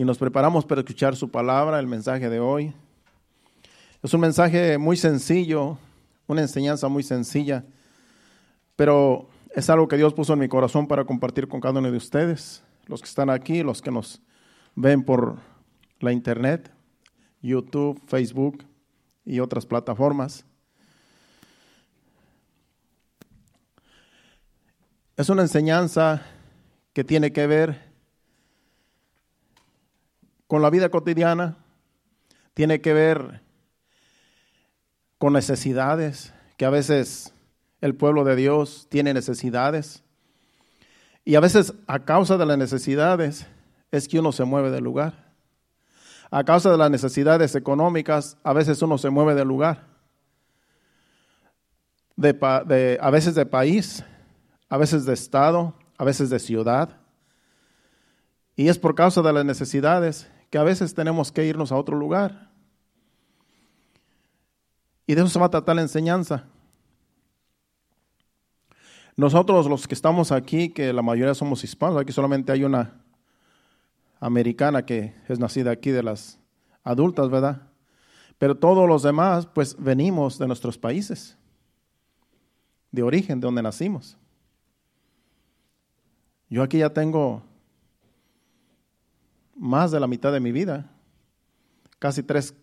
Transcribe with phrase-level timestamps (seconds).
[0.00, 2.72] y nos preparamos para escuchar su palabra, el mensaje de hoy.
[4.02, 5.76] Es un mensaje muy sencillo,
[6.26, 7.66] una enseñanza muy sencilla,
[8.76, 11.98] pero es algo que Dios puso en mi corazón para compartir con cada uno de
[11.98, 14.22] ustedes, los que están aquí, los que nos
[14.74, 15.36] ven por
[15.98, 16.72] la internet,
[17.42, 18.64] YouTube, Facebook
[19.26, 20.46] y otras plataformas.
[25.18, 26.22] Es una enseñanza
[26.94, 27.89] que tiene que ver
[30.50, 31.58] con la vida cotidiana,
[32.54, 33.40] tiene que ver
[35.16, 37.32] con necesidades, que a veces
[37.80, 40.02] el pueblo de Dios tiene necesidades.
[41.24, 43.46] Y a veces a causa de las necesidades
[43.92, 45.32] es que uno se mueve del lugar.
[46.32, 49.86] A causa de las necesidades económicas, a veces uno se mueve del lugar.
[52.16, 54.04] De, a veces de país,
[54.68, 56.96] a veces de estado, a veces de ciudad.
[58.56, 61.96] Y es por causa de las necesidades que a veces tenemos que irnos a otro
[61.96, 62.50] lugar.
[65.06, 66.44] Y de eso se va a tratar la enseñanza.
[69.16, 73.00] Nosotros los que estamos aquí, que la mayoría somos hispanos, aquí solamente hay una
[74.18, 76.38] americana que es nacida aquí de las
[76.84, 77.62] adultas, ¿verdad?
[78.38, 81.36] Pero todos los demás, pues venimos de nuestros países,
[82.90, 84.16] de origen, de donde nacimos.
[86.48, 87.42] Yo aquí ya tengo
[89.60, 90.90] más de la mitad de mi vida,
[91.98, 92.54] casi tres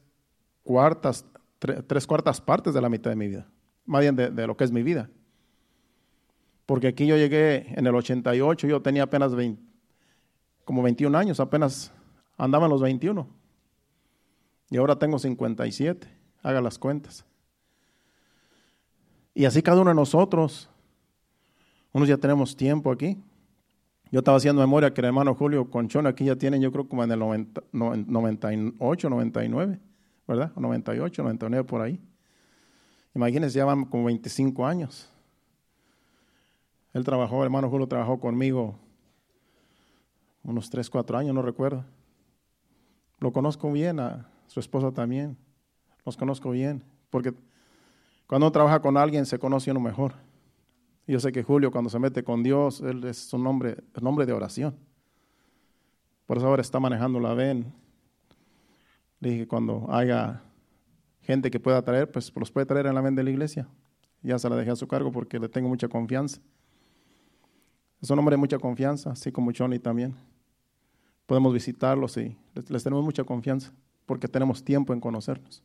[0.63, 1.23] cuartas,
[1.59, 3.47] tres, cuartas partes de la mitad de mi vida,
[3.85, 5.07] más bien de, lo que es mi vida.
[6.65, 9.31] Porque aquí yo llegué en el 88, yo tenía apenas
[10.65, 11.93] como 21 años, apenas
[12.35, 13.27] andaba en los 21.
[14.71, 16.07] Y ahora tengo 57,
[16.41, 17.23] haga las cuentas.
[19.35, 20.67] Y así cada uno de nosotros,
[21.93, 23.19] unos ya tenemos tiempo aquí,
[24.11, 27.03] yo estaba haciendo memoria que el hermano Julio Conchón aquí ya tiene, yo creo como
[27.03, 27.19] en el
[27.71, 29.79] 98, 99,
[30.27, 30.51] ¿verdad?
[30.55, 31.99] 98, 99 por ahí.
[33.13, 35.11] Imagínense, ya van como 25 años.
[36.93, 38.79] Él trabajó, el hermano Julio trabajó conmigo
[40.43, 41.83] unos 3, 4 años, no recuerdo.
[43.19, 45.37] Lo conozco bien, a su esposa también.
[46.05, 47.33] Los conozco bien, porque
[48.27, 50.13] cuando uno trabaja con alguien se conoce uno mejor.
[51.07, 54.25] Yo sé que Julio cuando se mete con Dios, él es un nombre, el nombre
[54.25, 54.75] de oración.
[56.25, 57.73] Por eso ahora está manejando la VEN.
[59.21, 60.41] Le dije cuando haya
[61.21, 63.69] gente que pueda traer, pues los puede traer en la VEN de la iglesia.
[64.21, 66.41] Ya se la dejé a su cargo porque le tengo mucha confianza.
[68.01, 70.13] Es un hombre de mucha confianza, así como Johnny también.
[71.25, 73.71] Podemos visitarlos y les, les tenemos mucha confianza
[74.05, 75.63] porque tenemos tiempo en conocernos.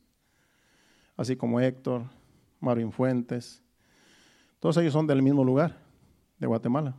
[1.17, 2.03] Así como Héctor,
[2.61, 3.62] Marvin Fuentes,
[4.63, 5.75] todos ellos son del mismo lugar,
[6.39, 6.95] de Guatemala.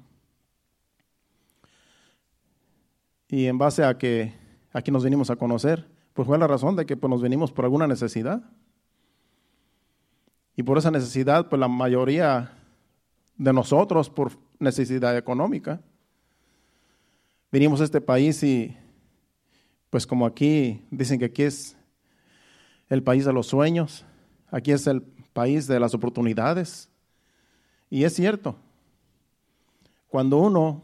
[3.27, 4.35] Y en base a que
[4.71, 7.65] aquí nos venimos a conocer, pues fue la razón de que pues, nos venimos por
[7.65, 8.43] alguna necesidad.
[10.55, 12.53] Y por esa necesidad, pues la mayoría
[13.39, 15.81] de nosotros, por necesidad económica,
[17.51, 18.77] venimos a este país y
[19.89, 21.79] pues como aquí dicen que aquí es
[22.91, 24.05] el país de los sueños,
[24.51, 25.01] aquí es el
[25.33, 26.91] país de las oportunidades,
[27.95, 28.57] y es cierto,
[30.09, 30.83] cuando uno,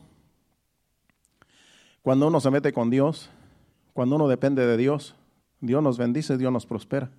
[2.02, 3.28] cuando uno se mete con Dios,
[3.92, 5.16] cuando uno depende de Dios,
[5.60, 7.10] Dios nos bendice, Dios nos prospera.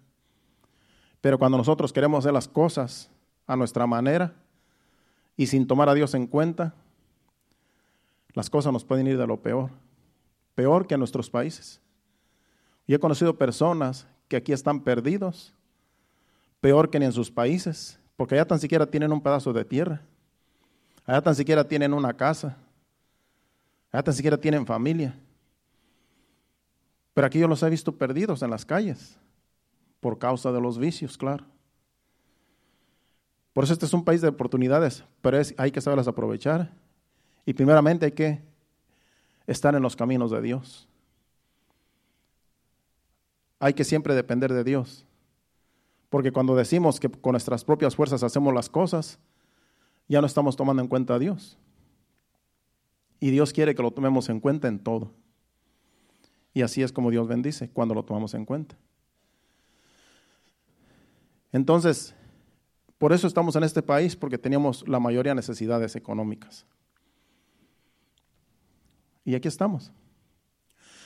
[1.19, 3.11] Pero cuando nosotros queremos hacer las cosas
[3.45, 4.33] a nuestra manera
[5.35, 6.73] y sin tomar a Dios en cuenta,
[8.33, 9.71] las cosas nos pueden ir de lo peor,
[10.55, 11.81] peor que en nuestros países.
[12.87, 15.53] Y he conocido personas que aquí están perdidos,
[16.61, 19.99] peor que en sus países, porque allá tan siquiera tienen un pedazo de tierra.
[21.07, 22.55] Allá tan siquiera tienen una casa.
[23.91, 25.19] Allá tan siquiera tienen familia.
[27.15, 29.17] Pero aquí yo los he visto perdidos en las calles.
[29.99, 31.45] Por causa de los vicios, claro.
[33.53, 36.69] Por eso este es un país de oportunidades, pero hay que saberlas aprovechar.
[37.43, 38.39] Y primeramente hay que
[39.47, 40.87] estar en los caminos de Dios.
[43.59, 45.07] Hay que siempre depender de Dios.
[46.11, 49.17] Porque cuando decimos que con nuestras propias fuerzas hacemos las cosas,
[50.09, 51.57] ya no estamos tomando en cuenta a Dios.
[53.21, 55.13] Y Dios quiere que lo tomemos en cuenta en todo.
[56.53, 58.75] Y así es como Dios bendice, cuando lo tomamos en cuenta.
[61.53, 62.13] Entonces,
[62.97, 66.65] por eso estamos en este país, porque teníamos la mayoría de necesidades económicas.
[69.23, 69.93] Y aquí estamos.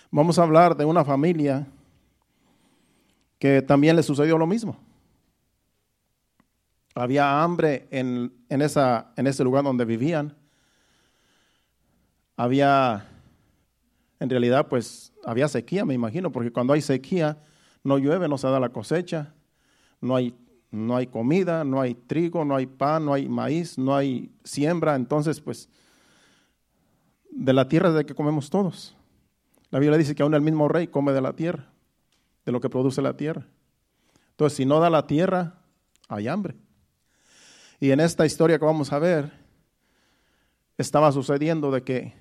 [0.09, 1.67] Vamos a hablar de una familia
[3.37, 4.79] que también le sucedió lo mismo
[6.95, 10.35] había hambre en, en ese lugar donde vivían.
[12.37, 13.05] Había
[14.19, 17.37] en realidad pues había sequía, me imagino, porque cuando hay sequía
[17.83, 19.33] no llueve, no se da la cosecha,
[20.01, 20.35] no hay,
[20.71, 24.95] no hay comida, no hay trigo, no hay pan, no hay maíz, no hay siembra,
[24.95, 25.69] entonces pues
[27.29, 28.95] de la tierra de que comemos todos.
[29.69, 31.69] La Biblia dice que aún el mismo rey come de la tierra,
[32.45, 33.45] de lo que produce la tierra.
[34.31, 35.55] Entonces, si no da la tierra,
[36.07, 36.55] hay hambre.
[37.79, 39.31] Y en esta historia que vamos a ver,
[40.77, 42.13] estaba sucediendo de que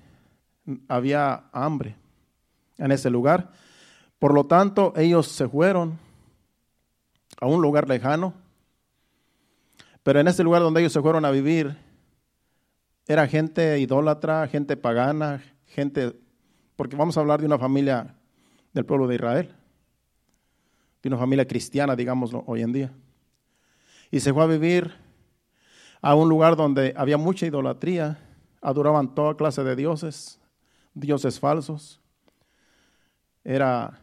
[0.87, 1.95] había hambre
[2.77, 3.51] en ese lugar.
[4.19, 5.99] Por lo tanto, ellos se fueron
[7.39, 8.33] a un lugar lejano,
[10.03, 11.77] pero en ese lugar donde ellos se fueron a vivir,
[13.07, 16.15] era gente idólatra, gente pagana, gente,
[16.75, 18.15] porque vamos a hablar de una familia
[18.73, 19.55] del pueblo de Israel,
[21.01, 22.91] de una familia cristiana, digámoslo, hoy en día.
[24.11, 25.04] Y se fue a vivir
[26.05, 28.19] a un lugar donde había mucha idolatría,
[28.61, 30.39] adoraban toda clase de dioses,
[30.93, 31.99] dioses falsos.
[33.43, 33.99] Era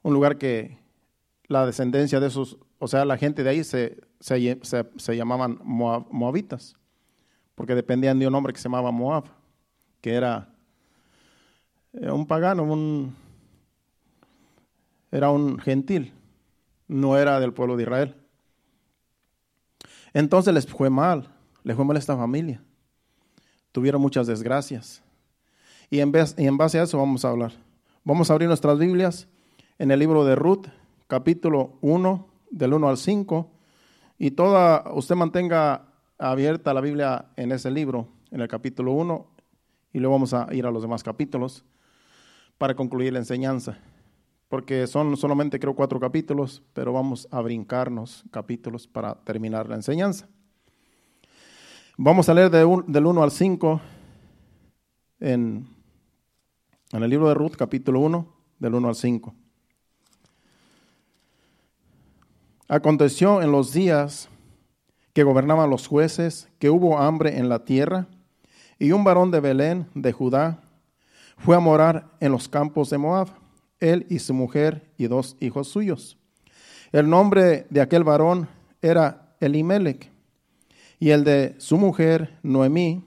[0.00, 0.78] un lugar que
[1.46, 6.74] la descendencia de esos, o sea, la gente de ahí se, se, llamaban moabitas,
[7.54, 9.24] porque dependían de un hombre que se llamaba Moab,
[10.00, 10.48] que era
[11.92, 13.14] eh, un pagano, un,
[15.12, 16.14] era un gentil,
[16.86, 18.14] no era del pueblo de Israel.
[20.18, 21.28] Entonces les fue mal,
[21.62, 22.60] les fue mal a esta familia.
[23.70, 25.00] Tuvieron muchas desgracias.
[25.90, 27.52] Y en, base a eso vamos a hablar.
[28.02, 29.28] Vamos a abrir nuestras Biblias
[29.78, 30.66] en el libro de Ruth,
[31.06, 33.48] capítulo 1, del 1 al 5.
[34.18, 35.84] Y toda, usted mantenga
[36.18, 39.24] abierta la Biblia en ese libro, en el capítulo 1,
[39.92, 41.64] y luego vamos a ir a los demás capítulos
[42.58, 43.78] para concluir la enseñanza.
[44.48, 50.28] Porque son solamente creo cuatro capítulos, pero vamos a brincarnos capítulos para terminar la enseñanza.
[51.96, 53.80] Vamos a leer del 1 al 5
[55.20, 55.78] en
[56.92, 58.26] en el libro de Ruth, capítulo 1,
[58.58, 59.34] del 1 al 5.
[62.66, 64.28] Aconteció en los días
[65.12, 68.06] que gobernaban los jueces que hubo hambre en la tierra,
[68.78, 70.62] y un varón de Belén, de Judá,
[71.36, 73.28] fue a morar en los campos de Moab,
[73.80, 76.18] él y su mujer y dos hijos suyos.
[76.92, 78.48] El nombre de aquel varón
[78.80, 80.10] era Elimelech,
[80.98, 83.04] y el de su mujer Noemí,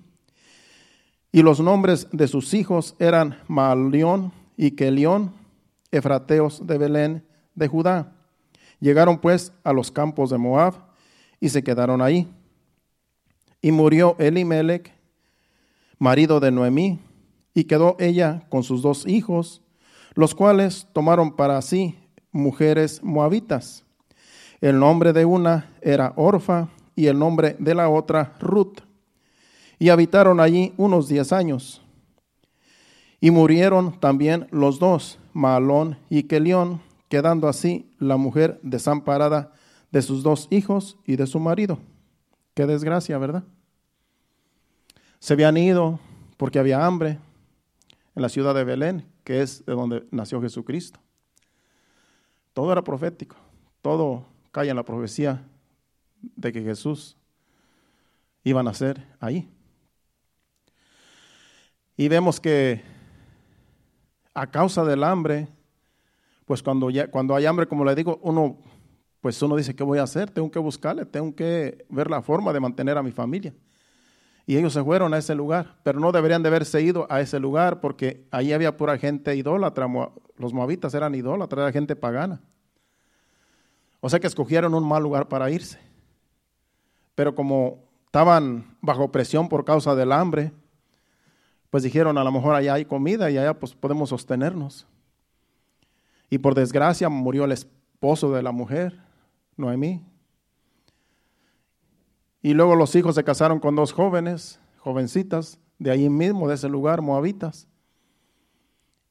[1.31, 5.33] y los nombres de sus hijos eran Malión y Kelión,
[5.91, 7.25] efrateos de Belén
[7.55, 8.13] de Judá.
[8.79, 10.73] Llegaron pues a los campos de Moab
[11.39, 12.27] y se quedaron ahí.
[13.61, 14.93] Y murió Elimelech,
[15.99, 16.99] marido de Noemí,
[17.53, 19.60] y quedó ella con sus dos hijos,
[20.13, 21.97] los cuales tomaron para sí
[22.31, 23.83] mujeres moabitas.
[24.59, 28.81] El nombre de una era Orfa y el nombre de la otra Ruth
[29.81, 31.81] y habitaron allí unos diez años.
[33.19, 39.53] Y murieron también los dos, Malón y Kelión, quedando así la mujer desamparada
[39.91, 41.79] de sus dos hijos y de su marido.
[42.53, 43.43] Qué desgracia, ¿verdad?
[45.17, 45.99] Se habían ido
[46.37, 47.17] porque había hambre
[48.15, 50.99] en la ciudad de Belén, que es de donde nació Jesucristo.
[52.53, 53.35] Todo era profético,
[53.81, 55.47] todo cae en la profecía
[56.21, 57.17] de que Jesús
[58.43, 59.49] iba a nacer ahí.
[61.95, 62.81] Y vemos que
[64.33, 65.47] a causa del hambre,
[66.45, 68.57] pues cuando, ya, cuando hay hambre, como le digo, uno,
[69.21, 70.31] pues uno dice, ¿qué voy a hacer?
[70.31, 73.53] Tengo que buscarle, tengo que ver la forma de mantener a mi familia.
[74.45, 77.39] Y ellos se fueron a ese lugar, pero no deberían de haberse ido a ese
[77.39, 79.87] lugar porque ahí había pura gente idólatra.
[80.37, 82.41] Los moabitas eran idólatras, era gente pagana.
[83.99, 85.79] O sea que escogieron un mal lugar para irse.
[87.13, 90.51] Pero como estaban bajo presión por causa del hambre,
[91.69, 94.87] pues dijeron, a lo mejor allá hay comida y allá pues podemos sostenernos.
[96.29, 98.99] Y por desgracia murió el esposo de la mujer,
[99.55, 100.03] Noemí.
[102.41, 106.69] Y luego los hijos se casaron con dos jóvenes, jovencitas, de ahí mismo, de ese
[106.69, 107.67] lugar, moabitas.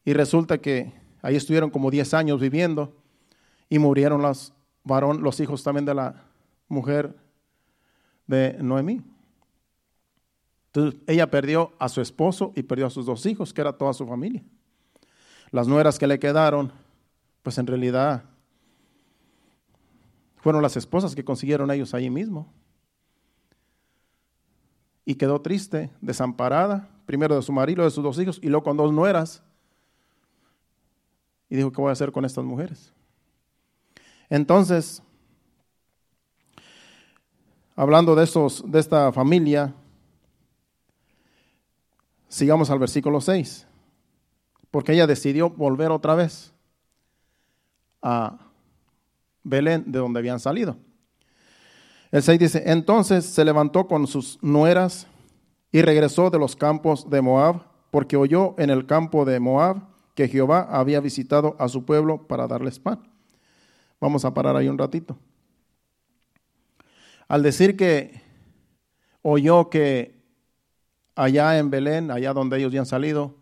[0.05, 2.97] Y resulta que ahí estuvieron como 10 años viviendo
[3.69, 6.25] y murieron los, varón, los hijos también de la
[6.69, 7.17] mujer
[8.27, 9.03] de Noemí.
[10.67, 13.93] Entonces ella perdió a su esposo y perdió a sus dos hijos, que era toda
[13.93, 14.43] su familia.
[15.51, 16.73] Las nueras que le quedaron,
[17.43, 18.25] pues en realidad
[20.37, 22.53] fueron las esposas que consiguieron ellos ahí mismo.
[25.04, 28.76] Y quedó triste, desamparada, primero de su marido, de sus dos hijos, y luego con
[28.76, 29.42] dos nueras.
[31.49, 32.92] Y dijo, ¿qué voy a hacer con estas mujeres?
[34.28, 35.02] Entonces,
[37.75, 39.75] hablando de, estos, de esta familia,
[42.30, 43.66] Sigamos al versículo 6.
[44.71, 46.54] porque ella decidió volver otra vez
[48.00, 48.38] a
[49.42, 50.76] Belén, de donde habían salido.
[52.11, 55.07] El 6 dice, entonces se levantó con sus nueras
[55.71, 57.62] y regresó de los campos de Moab,
[57.93, 59.83] porque oyó en el campo de Moab
[60.14, 63.09] que Jehová había visitado a su pueblo para darles pan.
[64.00, 65.17] Vamos a parar ahí un ratito.
[67.29, 68.23] Al decir que
[69.23, 70.21] oyó que
[71.14, 73.37] allá en Belén, allá donde ellos habían salido,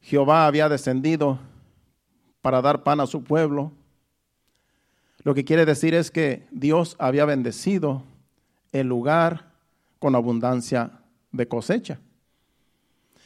[0.00, 1.38] Jehová había descendido
[2.40, 3.72] para dar pan a su pueblo,
[5.26, 8.04] lo que quiere decir es que Dios había bendecido
[8.70, 9.54] el lugar
[9.98, 11.00] con abundancia
[11.32, 11.98] de cosecha.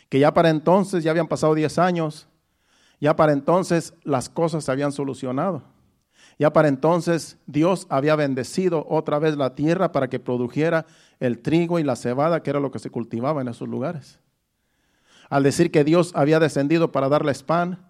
[0.08, 2.26] Que ya para entonces, ya habían pasado 10 años,
[3.02, 5.62] ya para entonces las cosas se habían solucionado.
[6.38, 10.86] Ya para entonces Dios había bendecido otra vez la tierra para que produjera
[11.18, 14.18] el trigo y la cebada, que era lo que se cultivaba en esos lugares.
[15.28, 17.89] Al decir que Dios había descendido para darles pan,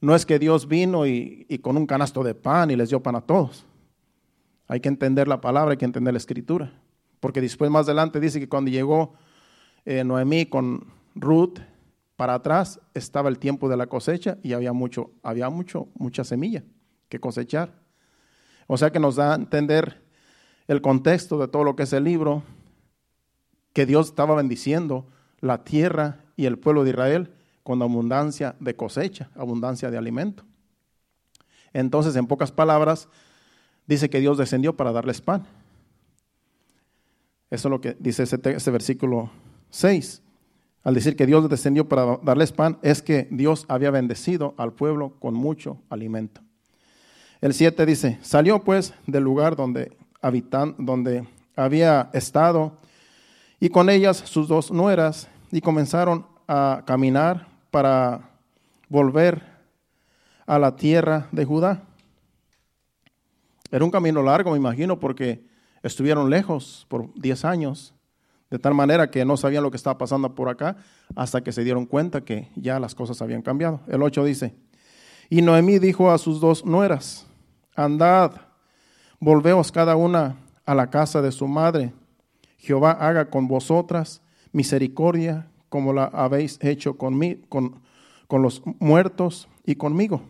[0.00, 3.16] no es que Dios vino y, con un canasto de pan y les dio pan
[3.16, 3.64] a todos.
[4.68, 6.72] Hay que entender la palabra, hay que entender la escritura.
[7.20, 9.14] Porque después más adelante dice que cuando llegó
[9.84, 11.58] eh, Noemí con Ruth
[12.16, 16.62] para atrás, estaba el tiempo de la cosecha y había mucho, había mucho, mucha semilla
[17.08, 17.72] que cosechar.
[18.66, 20.02] O sea que nos da a entender
[20.68, 22.42] el contexto de todo lo que es el libro,
[23.72, 25.08] que Dios estaba bendiciendo
[25.40, 27.37] la tierra y el pueblo de Israel
[27.68, 30.42] con abundancia de cosecha, abundancia de alimento.
[31.74, 33.10] Entonces, en pocas palabras,
[33.86, 35.46] dice que Dios descendió para darles pan.
[37.50, 39.30] Eso es lo que dice ese, versículo
[39.68, 40.22] 6.
[40.82, 45.18] Al decir que Dios descendió para darles pan, es que Dios había bendecido al pueblo
[45.18, 46.40] con mucho alimento.
[47.42, 52.78] El 7 dice, salió pues del lugar donde, habitan, donde había estado
[53.60, 58.30] y con ellas sus dos nueras y comenzaron a caminar para
[58.88, 59.42] volver
[60.46, 61.82] a la tierra de Judá.
[63.70, 65.44] Era un camino largo, me imagino, porque
[65.82, 67.94] estuvieron lejos por 10 años,
[68.50, 70.76] de tal manera que no sabían lo que estaba pasando por acá
[71.14, 73.80] hasta que se dieron cuenta que ya las cosas habían cambiado.
[73.88, 74.54] El 8 dice,
[75.28, 77.26] y Noemí dijo a sus dos nueras,
[77.76, 78.32] andad,
[79.20, 81.92] volveos cada una a la casa de su madre,
[82.56, 84.22] Jehová haga con vosotras
[84.52, 87.80] misericordia como la habéis hecho con, con,
[88.26, 90.22] con los muertos y conmigo.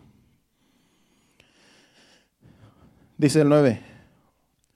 [3.17, 3.81] Dice el 9,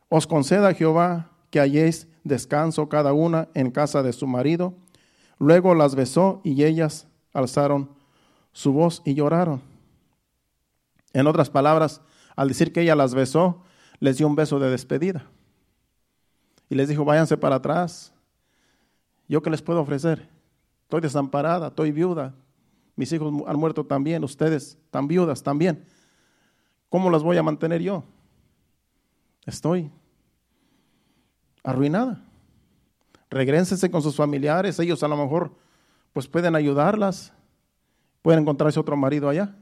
[0.09, 4.75] os conceda Jehová que halléis descanso cada una en casa de su marido.
[5.39, 7.91] Luego las besó y ellas alzaron
[8.53, 9.63] su voz y lloraron.
[11.13, 12.01] En otras palabras,
[12.37, 13.63] al decir que ella las besó,
[14.01, 15.27] les dio un beso de despedida.
[16.69, 18.13] Y les dijo, váyanse para atrás.
[19.29, 20.29] ¿Yo qué les puedo ofrecer?
[20.93, 22.35] Estoy desamparada, estoy viuda.
[22.97, 25.87] Mis hijos han muerto también, ustedes están viudas también.
[26.91, 28.05] ¿Cómo las voy a mantener yo?
[29.47, 29.91] Estoy
[31.65, 32.23] arruinada.
[33.31, 35.57] Regrénsense con sus familiares, ellos a lo mejor
[36.13, 37.33] pues pueden ayudarlas,
[38.21, 39.57] pueden encontrarse otro marido allá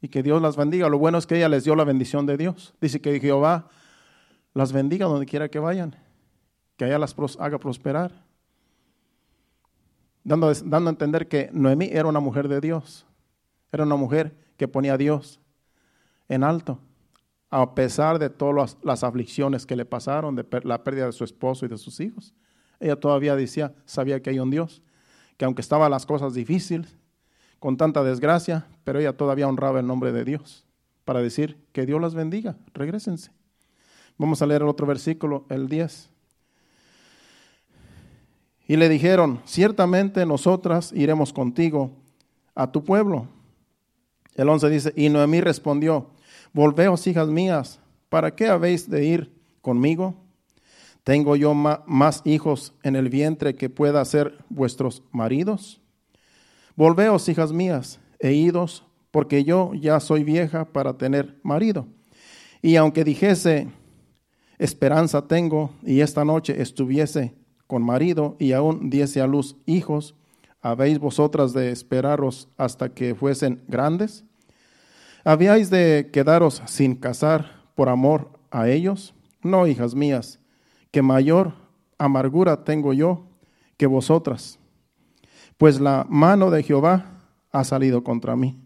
[0.00, 0.88] y que Dios las bendiga.
[0.88, 2.74] Lo bueno es que ella les dio la bendición de Dios.
[2.80, 3.68] Dice que Jehová
[4.54, 5.94] las bendiga donde quiera que vayan,
[6.76, 8.25] que ella las haga prosperar
[10.26, 13.06] dando, a entender que Noemí era una mujer de Dios,
[13.70, 15.40] era una mujer que ponía a Dios
[16.28, 16.80] en alto,
[17.48, 21.64] a pesar de todas las, aflicciones que le pasaron, de la pérdida de su esposo
[21.64, 22.34] y de sus hijos.
[22.80, 24.82] Ella todavía decía, sabía que hay un Dios,
[25.36, 26.96] que aunque estaban las cosas difíciles,
[27.60, 30.66] con tanta desgracia, pero ella todavía honraba el nombre de Dios
[31.04, 33.30] para decir que Dios las bendiga, regresense.
[34.18, 36.10] Vamos a leer el otro versículo, el 10.
[38.68, 41.92] Y le dijeron, ciertamente nosotras iremos contigo
[42.54, 43.28] a tu pueblo.
[44.34, 46.10] El 11 dice, y Noemí respondió,
[46.52, 49.32] volveos hijas mías, ¿para qué habéis de ir
[49.62, 50.14] conmigo?
[51.04, 55.80] ¿Tengo yo más hijos en el vientre que pueda ser vuestros maridos?
[56.74, 61.86] Volveos, hijas mías, e idos, porque yo ya soy vieja para tener marido.
[62.60, 63.68] Y aunque dijese,
[64.58, 67.34] esperanza tengo, y esta noche estuviese
[67.66, 70.14] con marido y aún diese a luz hijos,
[70.62, 74.24] ¿habéis vosotras de esperaros hasta que fuesen grandes?
[75.24, 79.14] ¿Habíais de quedaros sin casar por amor a ellos?
[79.42, 80.38] No, hijas mías,
[80.90, 81.54] que mayor
[81.98, 83.24] amargura tengo yo
[83.76, 84.58] que vosotras,
[85.58, 87.06] pues la mano de Jehová
[87.52, 88.58] ha salido contra mí.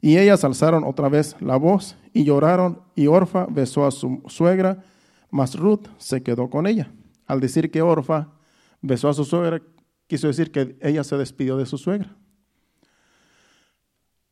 [0.00, 4.84] Y ellas alzaron otra vez la voz y lloraron, y Orfa besó a su suegra,
[5.30, 6.90] mas Ruth se quedó con ella.
[7.26, 8.28] Al decir que Orfa
[8.80, 9.60] besó a su suegra,
[10.06, 12.14] quiso decir que ella se despidió de su suegra.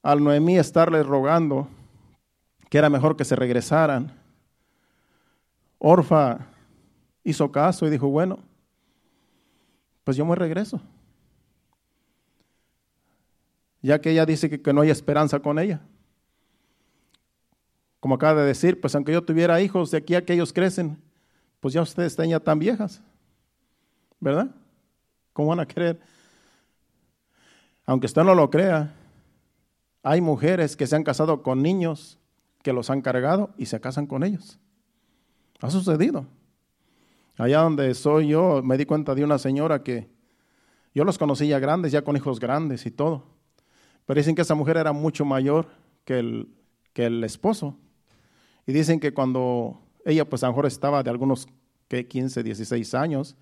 [0.02, 1.66] al Noemí estarle rogando
[2.68, 4.12] que era mejor que se regresaran,
[5.78, 6.46] Orfa
[7.22, 8.38] hizo caso y dijo, bueno,
[10.04, 10.80] pues yo me regreso.
[13.80, 15.80] Ya que ella dice que, que no hay esperanza con ella.
[18.00, 21.02] Como acaba de decir, pues aunque yo tuviera hijos, de aquí a que ellos crecen,
[21.64, 23.00] pues ya ustedes están ya tan viejas.
[24.20, 24.54] ¿Verdad?
[25.32, 25.98] ¿Cómo van a creer?
[27.86, 28.94] Aunque usted no lo crea,
[30.02, 32.18] hay mujeres que se han casado con niños
[32.62, 34.58] que los han cargado y se casan con ellos.
[35.62, 36.26] Ha sucedido.
[37.38, 40.10] Allá donde soy yo, me di cuenta de una señora que
[40.94, 43.24] yo los conocí ya grandes, ya con hijos grandes y todo.
[44.04, 45.68] Pero dicen que esa mujer era mucho mayor
[46.04, 46.54] que el,
[46.92, 47.78] que el esposo.
[48.66, 51.48] Y dicen que cuando ella, pues a lo mejor estaba de algunos
[51.88, 53.36] que 15, 16 años,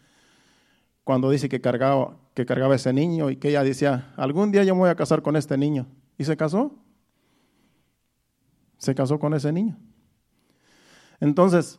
[1.05, 4.75] cuando dice que cargaba, que cargaba ese niño y que ella decía, algún día yo
[4.75, 5.87] me voy a casar con este niño.
[6.17, 6.75] ¿Y se casó?
[8.79, 9.77] Se casó con ese niño.
[11.21, 11.79] Entonces,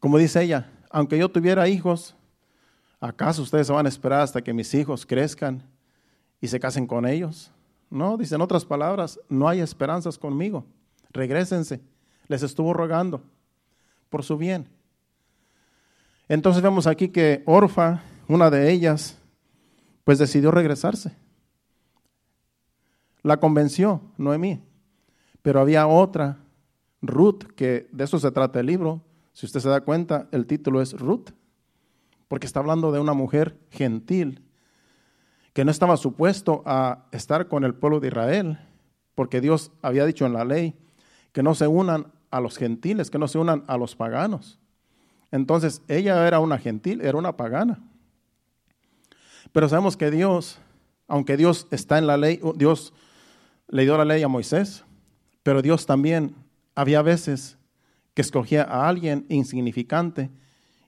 [0.00, 2.14] como dice ella, aunque yo tuviera hijos,
[3.00, 5.62] ¿acaso ustedes se van a esperar hasta que mis hijos crezcan
[6.40, 7.52] y se casen con ellos?
[7.90, 10.64] No, dice en otras palabras, no hay esperanzas conmigo.
[11.10, 11.80] Regrésense.
[12.28, 13.22] Les estuvo rogando
[14.12, 14.68] por su bien.
[16.28, 19.18] Entonces vemos aquí que Orfa, una de ellas,
[20.04, 21.16] pues decidió regresarse.
[23.22, 24.60] La convenció Noemí,
[25.40, 26.38] pero había otra,
[27.00, 29.02] Ruth, que de eso se trata el libro.
[29.32, 31.30] Si usted se da cuenta, el título es Ruth,
[32.28, 34.44] porque está hablando de una mujer gentil
[35.54, 38.58] que no estaba supuesto a estar con el pueblo de Israel,
[39.14, 40.76] porque Dios había dicho en la ley
[41.32, 44.58] que no se unan a los gentiles, que no se unan a los paganos.
[45.30, 47.80] Entonces, ella era una gentil, era una pagana.
[49.52, 50.58] Pero sabemos que Dios,
[51.06, 52.92] aunque Dios está en la ley, Dios
[53.68, 54.84] le dio la ley a Moisés,
[55.42, 56.34] pero Dios también
[56.74, 57.58] había veces
[58.14, 60.30] que escogía a alguien insignificante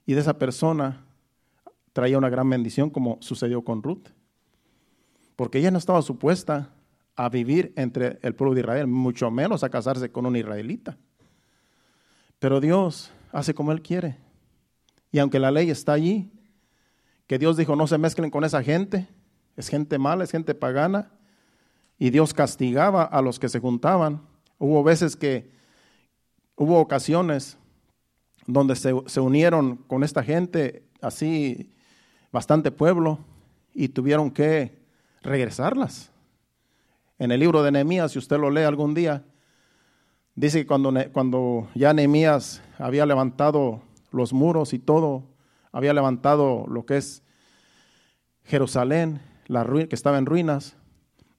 [0.05, 1.05] y de esa persona
[1.93, 4.09] traía una gran bendición como sucedió con Ruth.
[5.35, 6.69] Porque ella no estaba supuesta
[7.15, 10.97] a vivir entre el pueblo de Israel, mucho menos a casarse con un israelita.
[12.45, 14.17] Pero Dios hace como Él quiere.
[15.11, 16.31] Y aunque la ley está allí,
[17.25, 19.07] que Dios dijo no se mezclen con esa gente,
[19.57, 21.09] es gente mala, es gente pagana,
[21.97, 24.21] y Dios castigaba a los que se juntaban.
[24.59, 25.49] Hubo veces que,
[26.55, 27.57] hubo ocasiones
[28.45, 31.71] donde se, se unieron con esta gente, así
[32.31, 33.17] bastante pueblo,
[33.73, 34.85] y tuvieron que
[35.23, 36.11] regresarlas.
[37.17, 39.23] En el libro de Nehemías, si usted lo lee algún día,
[40.35, 45.23] dice que cuando, cuando ya Nehemías había levantado los muros y todo,
[45.71, 47.23] había levantado lo que es
[48.43, 50.77] Jerusalén, que estaba en ruinas.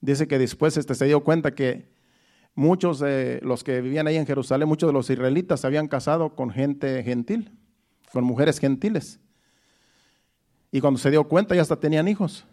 [0.00, 1.88] Dice que después este, se dio cuenta que
[2.54, 6.34] muchos de los que vivían ahí en Jerusalén, muchos de los israelitas se habían casado
[6.34, 7.56] con gente gentil,
[8.12, 9.20] con mujeres gentiles.
[10.70, 12.46] Y cuando se dio cuenta ya hasta tenían hijos.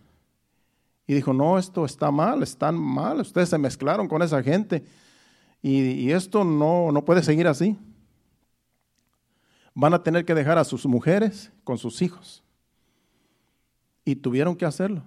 [1.06, 4.86] Y dijo, no, esto está mal, están mal, ustedes se mezclaron con esa gente.
[5.64, 7.78] Y, esto no, no puede seguir así
[9.74, 12.44] van a tener que dejar a sus mujeres con sus hijos.
[14.06, 15.04] Y tuvieron que hacerlo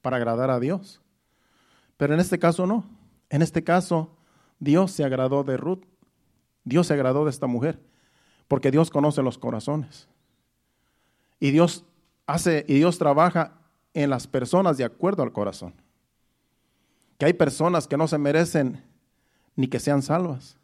[0.00, 1.00] para agradar a Dios.
[1.96, 2.84] Pero en este caso no.
[3.30, 4.16] En este caso
[4.58, 5.84] Dios se agradó de Ruth.
[6.64, 7.80] Dios se agradó de esta mujer.
[8.48, 10.08] Porque Dios conoce los corazones.
[11.40, 11.84] Y Dios
[12.26, 13.58] hace y Dios trabaja
[13.94, 15.74] en las personas de acuerdo al corazón.
[17.18, 18.84] Que hay personas que no se merecen
[19.56, 20.56] ni que sean salvas.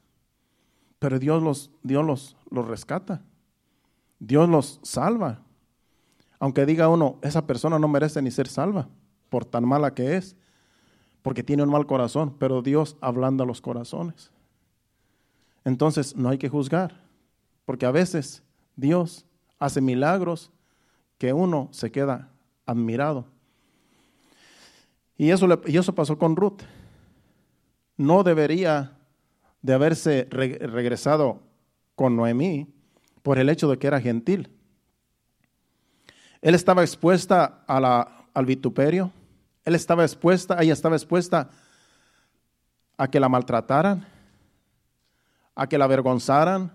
[0.98, 3.22] Pero Dios los, Dios los, los rescata.
[4.18, 5.42] Dios los salva.
[6.40, 8.88] Aunque diga uno, esa persona no merece ni ser salva
[9.28, 10.36] por tan mala que es,
[11.22, 14.30] porque tiene un mal corazón, pero Dios ablanda los corazones.
[15.64, 17.00] Entonces no hay que juzgar,
[17.64, 18.42] porque a veces
[18.76, 19.26] Dios
[19.58, 20.50] hace milagros
[21.18, 22.30] que uno se queda
[22.64, 23.26] admirado.
[25.16, 26.62] Y eso, y eso pasó con Ruth.
[27.98, 28.92] No debería
[29.60, 31.42] de haberse regresado
[31.94, 32.72] con Noemí
[33.22, 34.50] por el hecho de que era gentil.
[36.40, 39.12] Él estaba expuesta a la, al vituperio,
[39.64, 41.50] él estaba expuesta, ella estaba expuesta
[42.96, 44.06] a que la maltrataran,
[45.54, 46.72] a que la avergonzaran,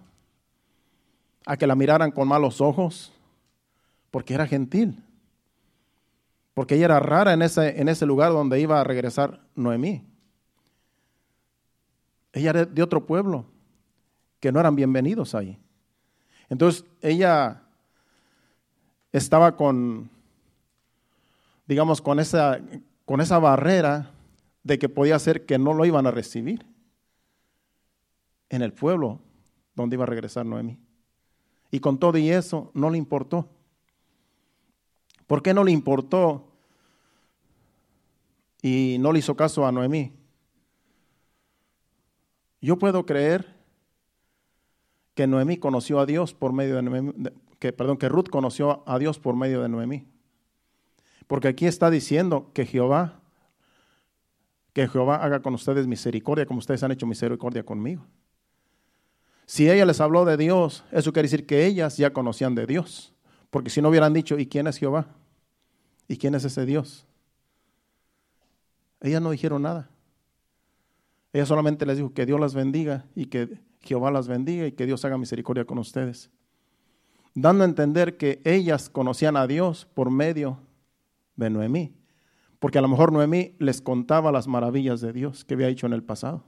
[1.45, 3.13] a que la miraran con malos ojos,
[4.11, 5.03] porque era gentil,
[6.53, 10.12] porque ella era rara en ese, en ese lugar donde iba a regresar Noemí.
[12.33, 13.45] Ella era de otro pueblo,
[14.39, 15.57] que no eran bienvenidos ahí.
[16.49, 17.61] Entonces ella
[19.11, 20.09] estaba con,
[21.67, 22.59] digamos, con esa,
[23.05, 24.11] con esa barrera
[24.63, 26.65] de que podía ser que no lo iban a recibir
[28.49, 29.19] en el pueblo
[29.75, 30.79] donde iba a regresar Noemí.
[31.69, 33.47] Y con todo y eso no le importó.
[35.27, 36.47] ¿Por qué no le importó
[38.61, 40.11] y no le hizo caso a Noemí?
[42.63, 43.45] Yo puedo creer
[45.13, 47.13] que Noemí conoció a Dios por medio de Noemí,
[47.59, 50.07] que perdón, que Ruth conoció a Dios por medio de Noemí.
[51.27, 53.19] Porque aquí está diciendo que Jehová
[54.73, 58.03] que Jehová haga con ustedes misericordia como ustedes han hecho misericordia conmigo.
[59.45, 63.13] Si ella les habló de Dios, eso quiere decir que ellas ya conocían de Dios.
[63.51, 65.05] Porque si no hubieran dicho, ¿y quién es Jehová?
[66.07, 67.05] ¿Y quién es ese Dios?
[68.99, 69.89] Ellas no dijeron nada.
[71.33, 74.85] Ella solamente les dijo que Dios las bendiga y que Jehová las bendiga y que
[74.85, 76.29] Dios haga misericordia con ustedes.
[77.33, 80.59] Dando a entender que ellas conocían a Dios por medio
[81.35, 81.95] de Noemí.
[82.59, 85.93] Porque a lo mejor Noemí les contaba las maravillas de Dios que había hecho en
[85.93, 86.43] el pasado.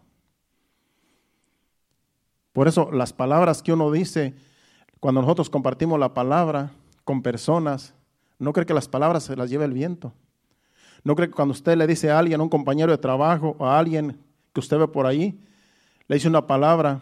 [2.54, 4.36] Por eso las palabras que uno dice,
[5.00, 6.72] cuando nosotros compartimos la palabra
[7.04, 7.96] con personas,
[8.38, 10.14] no cree que las palabras se las lleve el viento.
[11.04, 13.66] No cree que cuando usted le dice a alguien, a un compañero de trabajo o
[13.66, 14.25] a alguien
[14.56, 15.38] que usted ve por ahí,
[16.08, 17.02] le dice una palabra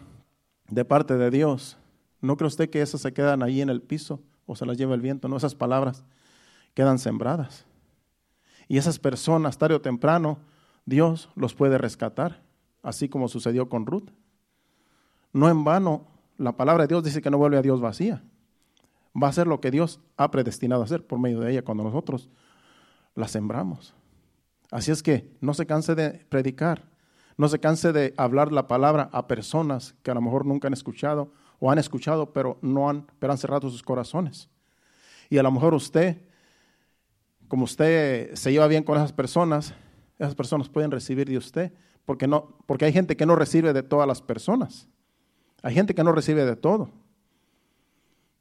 [0.68, 1.78] de parte de Dios,
[2.20, 4.96] ¿no cree usted que esas se quedan ahí en el piso o se las lleva
[4.96, 5.28] el viento?
[5.28, 6.04] No, esas palabras
[6.74, 7.64] quedan sembradas.
[8.66, 10.38] Y esas personas, tarde o temprano,
[10.84, 12.42] Dios los puede rescatar,
[12.82, 14.10] así como sucedió con Ruth.
[15.32, 18.24] No en vano, la palabra de Dios dice que no vuelve a Dios vacía.
[19.16, 21.84] Va a ser lo que Dios ha predestinado a hacer por medio de ella cuando
[21.84, 22.30] nosotros
[23.14, 23.94] la sembramos.
[24.72, 26.92] Así es que no se canse de predicar,
[27.36, 30.74] no se canse de hablar la palabra a personas que a lo mejor nunca han
[30.74, 34.48] escuchado o han escuchado, pero no han, pero han cerrado sus corazones.
[35.30, 36.22] Y a lo mejor usted,
[37.48, 39.74] como usted se lleva bien con esas personas,
[40.18, 41.72] esas personas pueden recibir de usted,
[42.04, 44.88] porque, no, porque hay gente que no recibe de todas las personas.
[45.62, 46.90] Hay gente que no recibe de todo.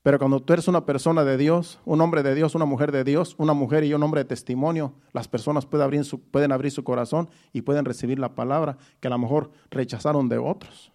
[0.04, 3.06] Pero cuando tú eres una persona de Dios, un hombre de Dios, una mujer de
[3.06, 6.74] Dios, una mujer y un hombre de testimonio, las personas pueden abrir su, pueden abrir
[6.74, 10.92] su corazón y pueden recibir la palabra que a lo mejor rechazaron de otros.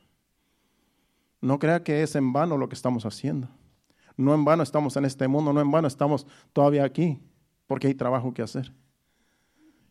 [1.41, 3.49] No crea que es en vano lo que estamos haciendo.
[4.19, 7.23] No en vano estamos en este mundo, no en vano estamos todavía aquí,
[7.67, 8.75] porque hay trabajo que hacer.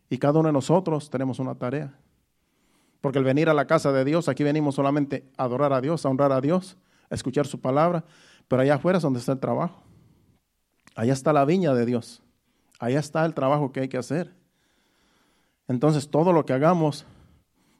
[0.09, 1.97] Y cada uno de nosotros tenemos una tarea.
[3.01, 6.05] Porque el venir a la casa de Dios, aquí venimos solamente a adorar a Dios,
[6.05, 6.77] a honrar a Dios,
[7.09, 8.03] a escuchar su palabra,
[8.47, 9.81] pero allá afuera es donde está el trabajo.
[10.95, 12.23] Allá está la viña de Dios.
[12.79, 14.33] Allá está el trabajo que hay que hacer.
[15.67, 17.05] Entonces todo lo que hagamos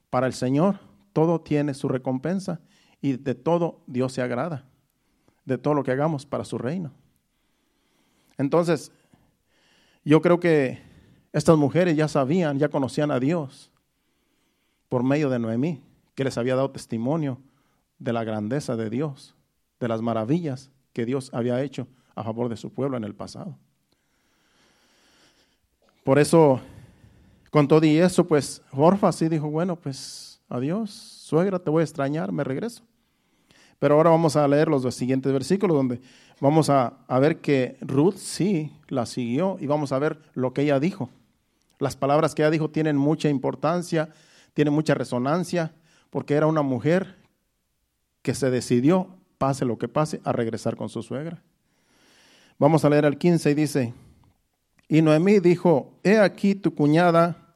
[0.09, 0.79] para el Señor,
[1.13, 2.59] todo tiene su recompensa
[3.01, 4.65] y de todo Dios se agrada.
[5.45, 6.91] De todo lo que hagamos para su reino.
[8.37, 8.91] Entonces,
[10.03, 10.81] yo creo que
[11.31, 13.71] estas mujeres ya sabían, ya conocían a Dios
[14.89, 15.83] por medio de Noemí,
[16.15, 17.39] que les había dado testimonio
[17.99, 19.35] de la grandeza de Dios,
[19.79, 23.57] de las maravillas que Dios había hecho a favor de su pueblo en el pasado.
[26.03, 26.61] Por eso,
[27.51, 31.83] con todo y eso, pues Orfa sí dijo, bueno, pues adiós, suegra, te voy a
[31.83, 32.83] extrañar, me regreso.
[33.79, 36.01] Pero ahora vamos a leer los siguientes versículos donde
[36.39, 40.63] vamos a, a, ver que Ruth sí la siguió y vamos a ver lo que
[40.63, 41.09] ella dijo.
[41.77, 44.09] Las palabras que ella dijo tienen mucha importancia
[44.57, 45.71] tiene mucha resonancia
[46.09, 47.15] porque era una mujer
[48.23, 51.43] que se decidió, pase lo que pase, a regresar con su suegra.
[52.59, 53.93] Vamos a leer el 15 y dice,
[54.87, 57.53] y Noemí dijo, he aquí tu cuñada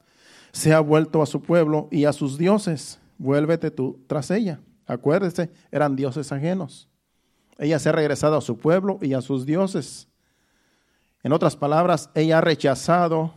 [0.52, 4.60] se ha vuelto a su pueblo y a sus dioses, vuélvete tú tras ella.
[4.86, 6.88] Acuérdese, eran dioses ajenos.
[7.58, 10.08] Ella se ha regresado a su pueblo y a sus dioses.
[11.22, 13.34] En otras palabras, ella ha rechazado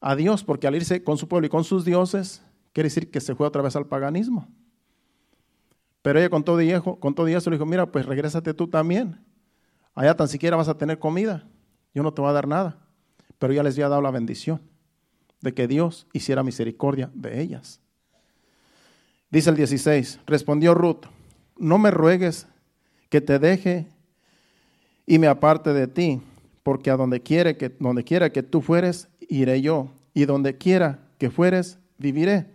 [0.00, 3.20] a Dios, porque al irse con su pueblo y con sus dioses, quiere decir que
[3.20, 4.48] se fue otra vez al paganismo.
[6.02, 9.18] Pero ella con todo y con todo le dijo, mira, pues regrésate tú también.
[9.94, 11.46] Allá tan siquiera vas a tener comida.
[11.94, 12.78] Yo no te voy a dar nada.
[13.38, 14.60] Pero ya les había dado la bendición
[15.40, 17.80] de que Dios hiciera misericordia de ellas.
[19.30, 21.06] Dice el 16, respondió Ruth,
[21.56, 22.46] no me ruegues
[23.08, 23.86] que te deje
[25.06, 26.20] y me aparte de ti,
[26.62, 31.00] porque a donde quiera que, donde quiera que tú fueres, iré yo, y donde quiera
[31.18, 32.46] que fueres, viviré.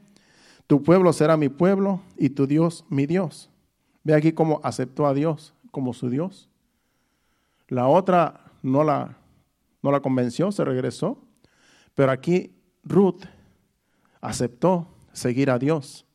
[0.68, 3.50] Tu pueblo será mi pueblo y tu Dios mi Dios.
[4.04, 6.50] Ve aquí cómo aceptó a Dios como su Dios.
[7.68, 9.18] La otra no la,
[9.82, 11.18] no la convenció, se regresó.
[11.96, 12.54] Pero aquí
[12.84, 13.24] Ruth
[14.22, 16.06] aceptó seguir a Dios.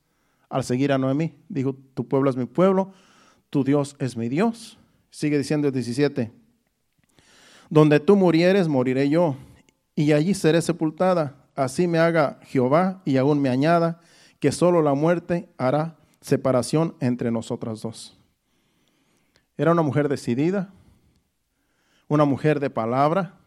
[0.48, 2.92] Al seguir a Noemí, dijo, tu pueblo es mi pueblo,
[3.48, 4.78] tu Dios es mi Dios.
[5.10, 6.30] Sigue diciendo el 17,
[7.70, 9.36] donde tú murieres, moriré yo
[9.94, 11.36] y allí seré sepultada.
[11.54, 14.00] así me haga Jehová y aún me añada,
[14.42, 18.18] que solo la muerte hará separación entre nosotras dos.
[19.56, 20.72] Era una mujer decidida,
[22.08, 23.38] una mujer de palabra,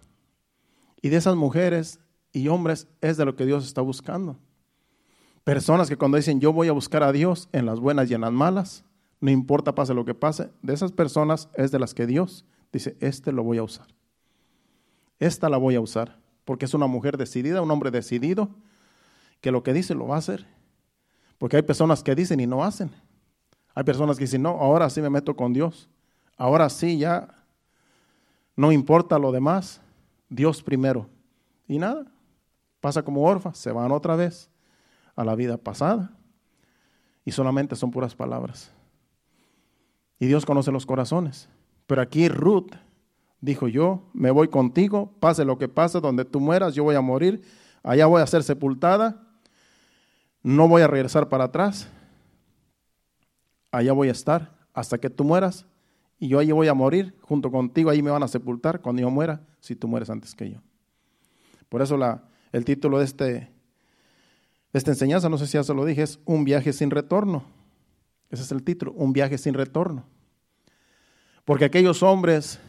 [1.01, 1.99] y de esas mujeres
[2.31, 4.37] y hombres es de lo que Dios está buscando.
[5.43, 8.21] Personas que cuando dicen yo voy a buscar a Dios en las buenas y en
[8.21, 8.85] las malas,
[9.19, 12.95] no importa pase lo que pase, de esas personas es de las que Dios dice,
[13.01, 13.87] este lo voy a usar.
[15.19, 18.49] Esta la voy a usar, porque es una mujer decidida, un hombre decidido,
[19.41, 20.54] que lo que dice lo va a hacer.
[21.45, 22.89] Porque hay personas que dicen y no hacen.
[23.75, 25.87] Hay personas que dicen, no, ahora sí me meto con Dios.
[26.37, 27.27] Ahora sí ya
[28.55, 29.79] no importa lo demás,
[30.27, 31.07] Dios primero.
[31.67, 32.07] Y nada,
[32.81, 34.49] pasa como orfa, se van otra vez
[35.15, 36.17] a la vida pasada.
[37.23, 38.71] Y solamente son puras palabras.
[40.17, 41.47] Y Dios conoce los corazones.
[41.85, 42.71] Pero aquí Ruth
[43.39, 47.01] dijo, yo me voy contigo, pase lo que pase, donde tú mueras, yo voy a
[47.01, 47.43] morir,
[47.83, 49.24] allá voy a ser sepultada,
[50.45, 51.87] no voy a regresar para atrás,
[53.71, 55.65] allá voy a estar hasta que tú mueras
[56.19, 59.09] y yo allí voy a morir junto contigo, ahí me van a sepultar cuando yo
[59.09, 60.59] muera, si tú mueres antes que yo.
[61.67, 63.49] Por eso la, el título de, este, de
[64.73, 67.43] esta enseñanza, no sé si ya se lo dije, es Un viaje sin retorno.
[68.29, 70.05] Ese es el título, Un viaje sin retorno.
[71.43, 72.59] Porque aquellos hombres,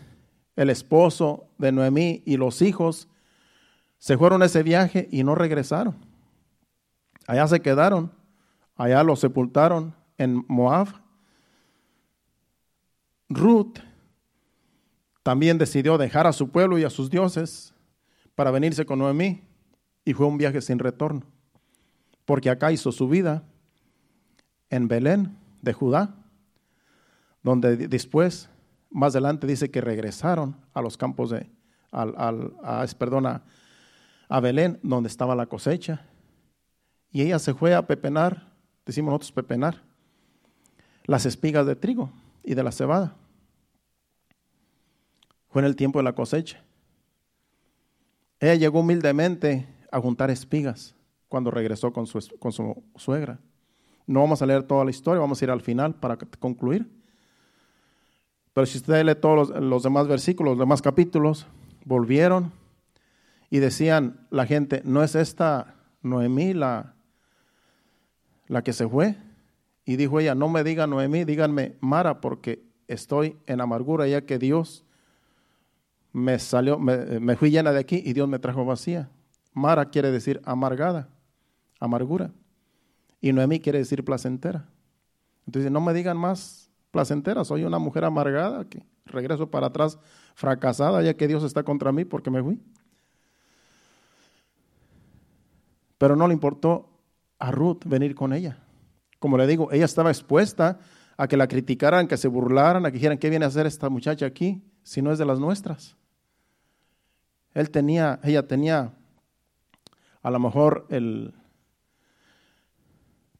[0.57, 3.07] el esposo de Noemí y los hijos,
[3.99, 6.16] se fueron a ese viaje y no regresaron.
[7.27, 8.13] Allá se quedaron,
[8.77, 10.89] allá los sepultaron en Moab.
[13.29, 13.79] Ruth
[15.23, 17.75] también decidió dejar a su pueblo y a sus dioses
[18.37, 19.43] para venirse con Noemí
[20.05, 21.23] y fue un viaje sin retorno,
[22.25, 23.43] porque acá hizo su vida
[24.71, 26.15] en Belén de Judá,
[27.43, 28.49] donde después,
[28.91, 31.51] más adelante dice que regresaron a los campos de,
[31.91, 32.15] al,
[32.63, 36.07] a, perdón, a Belén, donde estaba la cosecha,
[37.17, 38.47] y ella se fue a pepenar,
[38.85, 39.81] decimos nosotros pepenar,
[41.07, 42.11] las espigas de trigo
[42.45, 43.17] y de la cebada.
[45.49, 46.63] Fue en el tiempo de la cosecha.
[48.39, 50.95] Ella llegó humildemente a juntar espigas
[51.31, 53.39] cuando regresó con su, con su suegra.
[54.07, 56.87] No vamos a leer toda la historia, vamos a ir al final para concluir.
[58.53, 61.47] Pero si usted lee todos los, los demás versículos, los demás capítulos,
[61.83, 62.53] volvieron
[63.49, 66.93] y decían la gente, ¿no es esta Noemí la,
[68.49, 69.17] la que se fue?
[69.85, 74.39] Y dijo ella, no me diga Noemí, díganme Mara, porque estoy en amargura, ya que
[74.39, 74.85] Dios
[76.13, 79.11] me salió, me, fui llena de aquí y Dios me trajo vacía.
[79.53, 81.09] Mara quiere decir amargada,
[81.79, 82.33] amargura.
[83.21, 84.69] Y Noemí quiere decir placentera.
[85.47, 89.99] Entonces, no me digan más placentera, soy una mujer amargada que regreso para atrás
[90.35, 92.61] fracasada, ya que Dios está contra mí porque me fui.
[95.99, 96.96] Pero no le importó
[97.39, 98.59] a Ruth venir con ella.
[99.19, 100.79] Como le digo, ella estaba expuesta
[101.17, 103.89] a que la criticaran, que se burlaran, a que dijeran, ¿qué viene a hacer esta
[103.89, 105.97] muchacha aquí si no es de las nuestras?
[107.55, 108.93] Él tenía, ella tenía
[110.23, 111.35] a lo mejor el,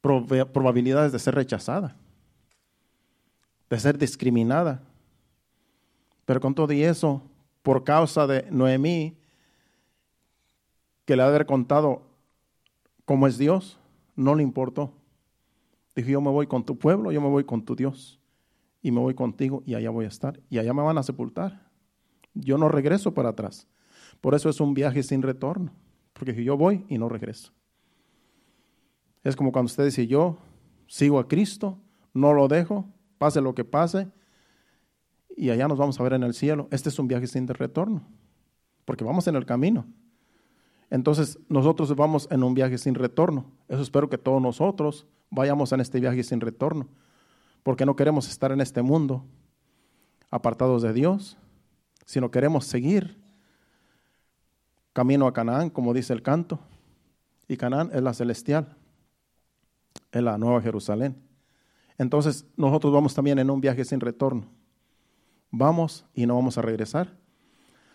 [0.01, 1.97] probabilidades de ser rechazada,
[3.69, 4.83] de ser discriminada.
[6.25, 7.23] Pero con todo y eso,
[7.63, 9.17] por causa de Noemí,
[11.05, 12.03] que le ha de haber contado
[13.05, 13.79] cómo es Dios,
[14.17, 14.93] no le importó.
[15.95, 18.21] Dijo, yo me voy con tu pueblo, yo me voy con tu Dios.
[18.83, 20.41] Y me voy contigo y allá voy a estar.
[20.51, 21.71] Y allá me van a sepultar.
[22.35, 23.67] Yo no regreso para atrás.
[24.21, 25.73] Por eso es un viaje sin retorno.
[26.13, 27.53] Porque yo voy y no regreso.
[29.23, 30.39] Es como cuando usted dice, yo
[30.87, 31.79] sigo a Cristo,
[32.15, 34.09] no lo dejo, pase lo que pase,
[35.37, 36.69] y allá nos vamos a ver en el cielo.
[36.71, 38.07] Este es un viaje sin retorno,
[38.85, 39.87] porque vamos en el camino.
[40.91, 43.47] Entonces nosotros vamos en un viaje sin retorno.
[43.69, 46.87] Eso espero que todos nosotros vayamos en este viaje sin retorno,
[47.63, 49.25] porque no queremos estar en este mundo
[50.31, 51.37] apartados de Dios,
[52.05, 53.19] sino queremos seguir
[54.93, 56.61] camino a Canaán, como dice el canto.
[57.49, 58.77] Y Canaán es la celestial,
[60.13, 61.17] es la nueva Jerusalén.
[61.99, 64.47] Entonces nosotros vamos también en un viaje sin retorno.
[65.51, 67.13] Vamos y no vamos a regresar.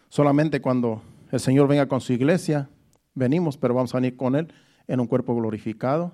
[0.09, 1.01] Solamente cuando
[1.31, 2.69] el Señor venga con su iglesia,
[3.13, 4.53] venimos, pero vamos a venir con Él
[4.87, 6.13] en un cuerpo glorificado,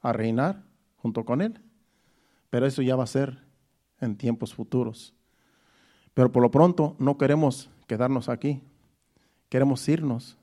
[0.00, 0.62] a reinar
[0.96, 1.60] junto con Él.
[2.50, 3.38] Pero eso ya va a ser
[4.00, 5.14] en tiempos futuros.
[6.14, 8.62] Pero por lo pronto no queremos quedarnos aquí,
[9.48, 10.36] queremos irnos.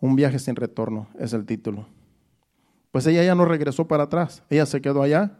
[0.00, 1.86] Un viaje sin retorno es el título.
[2.90, 5.38] Pues ella ya no regresó para atrás, ella se quedó allá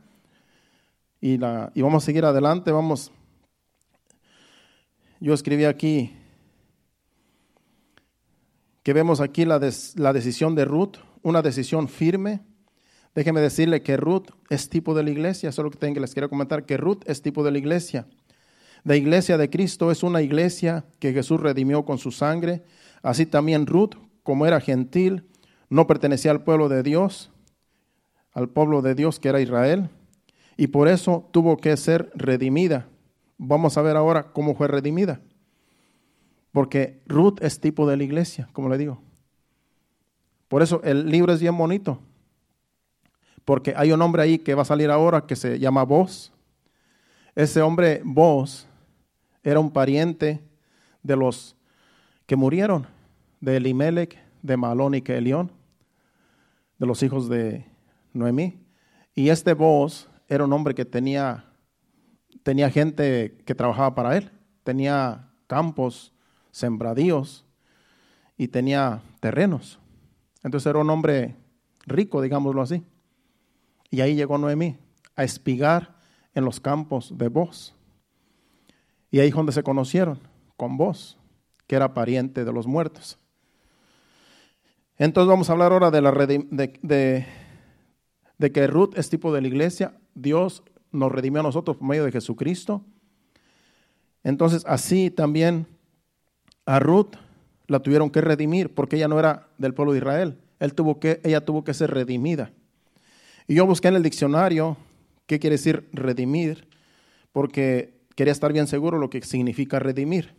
[1.21, 3.13] y, la, y vamos a seguir adelante, vamos.
[5.21, 6.17] Yo escribí aquí
[8.83, 9.61] que vemos aquí la,
[9.97, 12.41] la decisión de Ruth, una decisión firme.
[13.15, 16.15] Déjeme decirle que Ruth es tipo de la iglesia, eso es lo que tengo, les
[16.15, 18.07] quiero comentar, que Ruth es tipo de la iglesia.
[18.85, 22.63] La iglesia de Cristo es una iglesia que Jesús redimió con su sangre.
[23.03, 25.29] Así también Ruth, como era gentil,
[25.69, 27.31] no pertenecía al pueblo de Dios,
[28.33, 29.91] al pueblo de Dios que era Israel,
[30.57, 32.89] y por eso tuvo que ser redimida.
[33.39, 35.21] Vamos a ver ahora cómo fue redimida.
[36.53, 39.01] Porque Ruth es tipo de la iglesia, como le digo.
[40.49, 41.99] Por eso el libro es bien bonito.
[43.45, 46.33] Porque hay un hombre ahí que va a salir ahora que se llama Vos.
[47.35, 48.69] Ese hombre Vos
[49.43, 50.41] era un pariente
[51.03, 51.57] de los
[52.27, 52.87] que murieron,
[53.41, 55.51] de Elimelech, de Malón y Kelión,
[56.79, 57.65] de los hijos de
[58.13, 58.61] Noemí.
[59.15, 61.47] Y este Vos era un hombre que tenía,
[62.43, 64.31] tenía gente que trabajaba para él,
[64.65, 66.12] tenía campos,
[66.53, 67.45] sembradíos
[68.37, 69.81] y tenía terrenos.
[70.45, 71.37] Entonces era un hombre
[71.87, 72.85] rico, digámoslo así.
[73.91, 74.79] Y ahí llegó Noemí
[75.17, 75.97] a espigar
[76.35, 77.75] en los campos de Vos.
[79.11, 80.19] Y ahí es donde se conocieron,
[80.57, 81.19] con Vos,
[81.67, 83.19] que era pariente de los muertos.
[84.97, 87.27] Entonces vamos a hablar ahora de, la de,
[88.39, 89.99] de que Ruth es tipo de la iglesia.
[90.15, 92.85] Dios nos redimió a nosotros por medio de Jesucristo.
[94.23, 95.67] Entonces así también
[96.67, 97.17] a Ruth
[97.67, 100.39] la tuvieron que redimir porque ella no era del pueblo de Israel.
[100.61, 102.53] Ella tuvo que ser redimida.
[103.49, 104.77] Y yo busqué en el diccionario
[105.27, 106.69] qué quiere decir redimir,
[107.33, 110.35] porque quería estar bien seguro lo que significa redimir.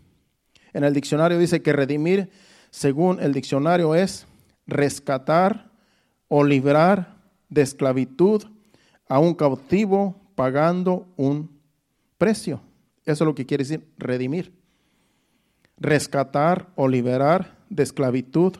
[0.71, 2.29] En el diccionario dice que redimir,
[2.69, 4.25] según el diccionario, es
[4.65, 5.71] rescatar
[6.29, 7.17] o librar
[7.49, 8.43] de esclavitud
[9.09, 11.59] a un cautivo pagando un
[12.17, 12.61] precio.
[13.05, 14.62] Eso es lo que quiere decir redimir
[15.77, 18.53] rescatar o liberar de esclavitud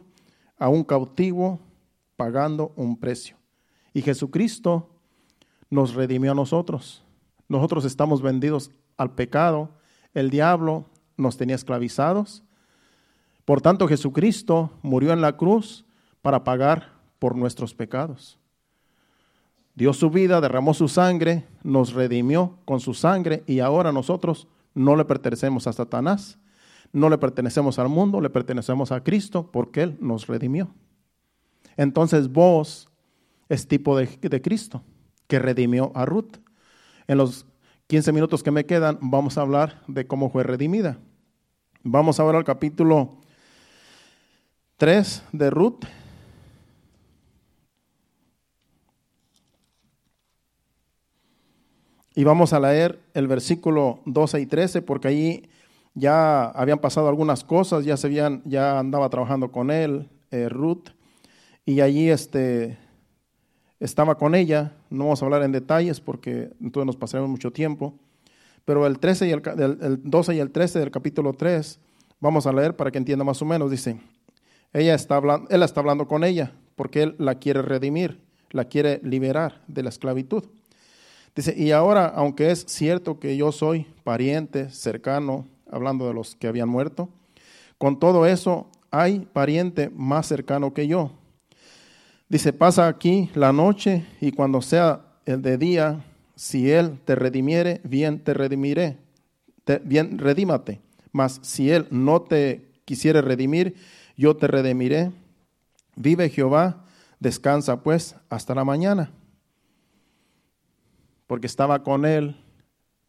[0.58, 1.60] a un cautivo
[2.16, 3.38] pagando un precio.
[3.94, 4.90] Y Jesucristo
[5.70, 7.04] nos redimió a nosotros.
[7.48, 9.72] Nosotros estamos vendidos al pecado.
[10.14, 10.86] El diablo
[11.18, 12.44] nos tenía esclavizados.
[13.46, 15.86] Por tanto, Jesucristo murió en la cruz
[16.22, 18.40] para pagar por nuestros pecados.
[19.76, 24.96] Dio su vida, derramó su sangre, nos redimió con su sangre y ahora nosotros no
[24.96, 26.38] le pertenecemos a Satanás,
[26.94, 30.70] no le pertenecemos al mundo, le pertenecemos a Cristo porque Él nos redimió.
[31.76, 32.90] Entonces vos
[33.50, 34.84] es tipo de, Cristo
[35.28, 36.38] que redimió a Ruth.
[37.08, 37.48] En los
[37.88, 41.00] 15 minutos que me quedan vamos a hablar de cómo fue redimida.
[41.82, 43.18] Vamos ahora al capítulo
[44.78, 45.86] 3 de Ruth.
[52.16, 55.50] Y vamos a leer el versículo 12 y 13 porque ahí
[55.94, 60.90] ya habían pasado algunas cosas, ya se habían, ya andaba trabajando con él, eh, Ruth,
[61.66, 62.78] y allí este,
[63.80, 67.94] estaba con ella, no vamos a hablar en detalles porque entonces nos pasaremos mucho tiempo,
[68.66, 69.42] pero el, 13 y el,
[69.82, 71.80] el 12 y el 13 del capítulo 3,
[72.20, 74.00] vamos a leer para que entienda más o menos, dice,
[74.72, 79.00] ella está hablando, él está hablando con ella porque él la quiere redimir, la quiere
[79.04, 80.44] liberar de la esclavitud.
[81.36, 86.48] Dice, y ahora, aunque es cierto que yo soy pariente, cercano, hablando de los que
[86.48, 87.10] habían muerto.
[87.78, 91.12] Con todo eso, hay pariente más cercano que yo.
[92.30, 97.82] Dice, pasa aquí la noche y cuando sea el de día, si él te redimiere,
[97.84, 98.98] bien te redimiré,
[99.84, 100.82] bien redímate.
[101.12, 103.76] Mas si él no te quisiere redimir,
[104.16, 105.12] yo te redimiré.
[105.96, 106.86] Vive Jehová,
[107.20, 109.12] descansa pues hasta la mañana.
[111.28, 112.36] Porque estaba con él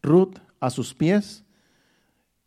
[0.01, 1.44] Ruth a sus pies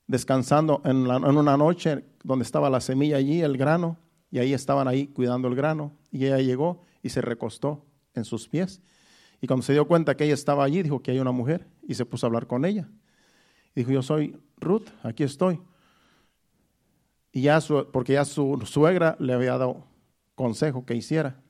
[0.09, 3.99] descansando en, una noche donde estaba la semilla allí, el grano,
[4.31, 8.49] y ahí estaban ahí cuidando el grano, y ella llegó y se recostó en sus
[8.49, 8.81] pies.
[9.41, 11.95] Y cuando se dio cuenta que ella estaba allí, dijo que hay una mujer, y
[11.95, 12.89] se puso a hablar con ella.
[13.75, 15.61] dijo, yo soy Ruth, aquí estoy.
[17.31, 17.61] Y ya
[17.93, 19.85] porque ya su suegra le había dado
[20.35, 21.41] consejo que hiciera.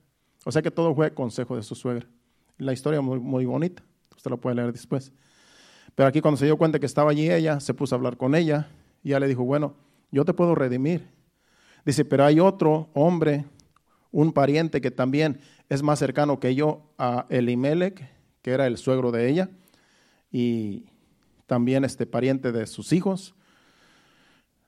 [0.45, 2.07] O sea que todo fue consejo de su suegra.
[2.59, 3.85] La historia muy, muy bonita,
[4.17, 5.13] usted lo puede leer después.
[5.99, 8.37] Pero aquí cuando se dio cuenta que estaba allí ella, se puso a hablar con
[8.37, 8.69] ella
[9.03, 9.75] y ella le dijo, bueno,
[10.13, 11.09] yo te puedo redimir.
[11.85, 13.47] Dice, pero hay otro hombre,
[14.13, 18.09] un pariente que también es más cercano que yo a Elimelech,
[18.43, 19.51] que era el suegro de ella,
[20.31, 20.87] y
[21.47, 23.35] también este pariente de sus hijos.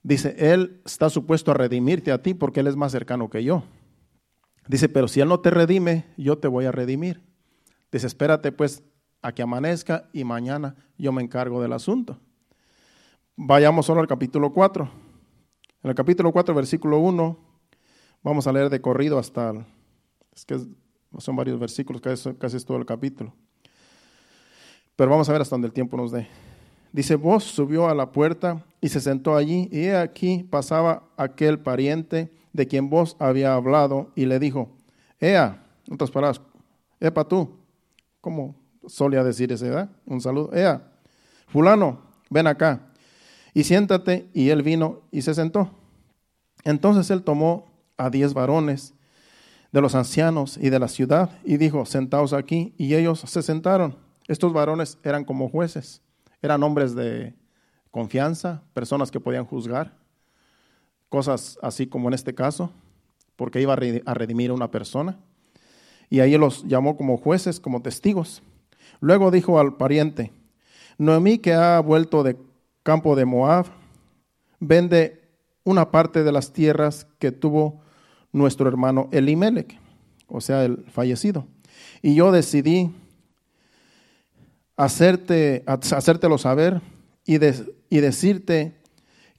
[0.02, 3.62] Dice, él está supuesto a redimirte a ti porque él es más cercano que yo.
[4.66, 7.22] Dice, pero si él no te redime, yo te voy a redimir.
[7.92, 8.82] Dice, espérate pues
[9.22, 12.18] a que amanezca y mañana yo me encargo del asunto.
[13.36, 14.90] Vayamos solo al capítulo 4.
[15.82, 17.50] En el capítulo 4, versículo 1,
[18.22, 19.54] Vamos a leer de corrido hasta,
[20.34, 20.58] es que
[21.18, 23.32] son varios versículos, casi, casi es todo el capítulo.
[24.94, 26.28] Pero vamos a ver hasta donde el tiempo nos dé.
[26.92, 32.30] Dice, vos subió a la puerta y se sentó allí, y aquí pasaba aquel pariente
[32.52, 34.68] de quien vos había hablado, y le dijo,
[35.18, 36.42] Ea, en otras palabras,
[37.00, 37.56] Epa tú,
[38.20, 39.90] ¿cómo solía decir esa edad?
[40.06, 40.82] Un saludo, Ea,
[41.48, 42.80] fulano, ven acá,
[43.54, 45.70] y siéntate, y él vino y se sentó.
[46.64, 47.66] Entonces él tomó
[47.96, 48.94] a diez varones
[49.72, 53.96] de los ancianos y de la ciudad, y dijo, sentaos aquí, y ellos se sentaron.
[54.28, 56.02] Estos varones eran como jueces
[56.42, 57.34] eran hombres de
[57.90, 59.92] confianza, personas que podían juzgar,
[61.08, 62.70] cosas así como en este caso,
[63.36, 65.18] porque iba a redimir a una persona.
[66.08, 68.42] Y ahí los llamó como jueces, como testigos.
[69.01, 70.32] Luego dijo al pariente,
[70.99, 72.36] Noemí que ha vuelto de
[72.82, 73.66] campo de Moab,
[74.59, 75.20] vende
[75.64, 77.80] una parte de las tierras que tuvo
[78.32, 79.78] nuestro hermano Elimelech,
[80.26, 81.47] o sea, el fallecido.
[82.03, 82.91] Y yo decidí
[84.76, 86.80] hacértelo saber
[87.24, 88.80] y decirte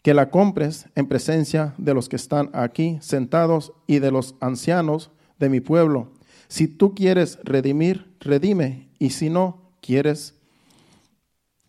[0.04, 5.12] que la compres en presencia de los que están aquí sentados y de los ancianos
[5.40, 6.12] de mi pueblo.
[6.48, 10.36] Si tú quieres redimir, redime, y si no quieres,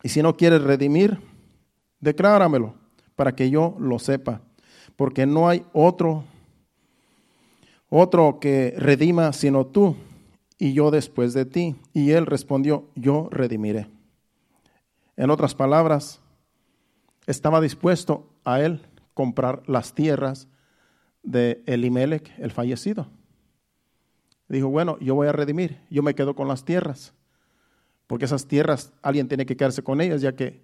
[0.02, 1.18] y si no quieres redimir,
[1.98, 2.74] decláramelo
[3.16, 4.42] para que yo lo sepa,
[4.96, 6.24] porque no hay otro
[7.88, 9.96] otro que redima sino tú,
[10.58, 11.74] y yo después de ti.
[11.94, 13.88] Y él respondió, yo redimiré.
[15.16, 16.20] En otras palabras,
[17.26, 18.82] estaba dispuesto a él
[19.14, 20.48] comprar las tierras
[21.22, 23.06] de Elimelech, el fallecido.
[24.48, 27.14] Dijo, bueno, yo voy a redimir, yo me quedo con las tierras,
[28.12, 30.60] porque esas tierras alguien tiene que quedarse con ellas, ya que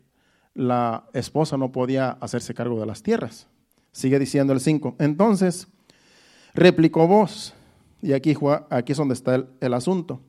[0.53, 3.47] la esposa no podía hacerse cargo de las tierras.
[3.91, 4.97] Sigue diciendo el 5.
[4.99, 5.67] Entonces,
[6.53, 7.55] replicó vos,
[8.03, 8.37] y aquí,
[8.69, 10.21] aquí es donde está el, asunto.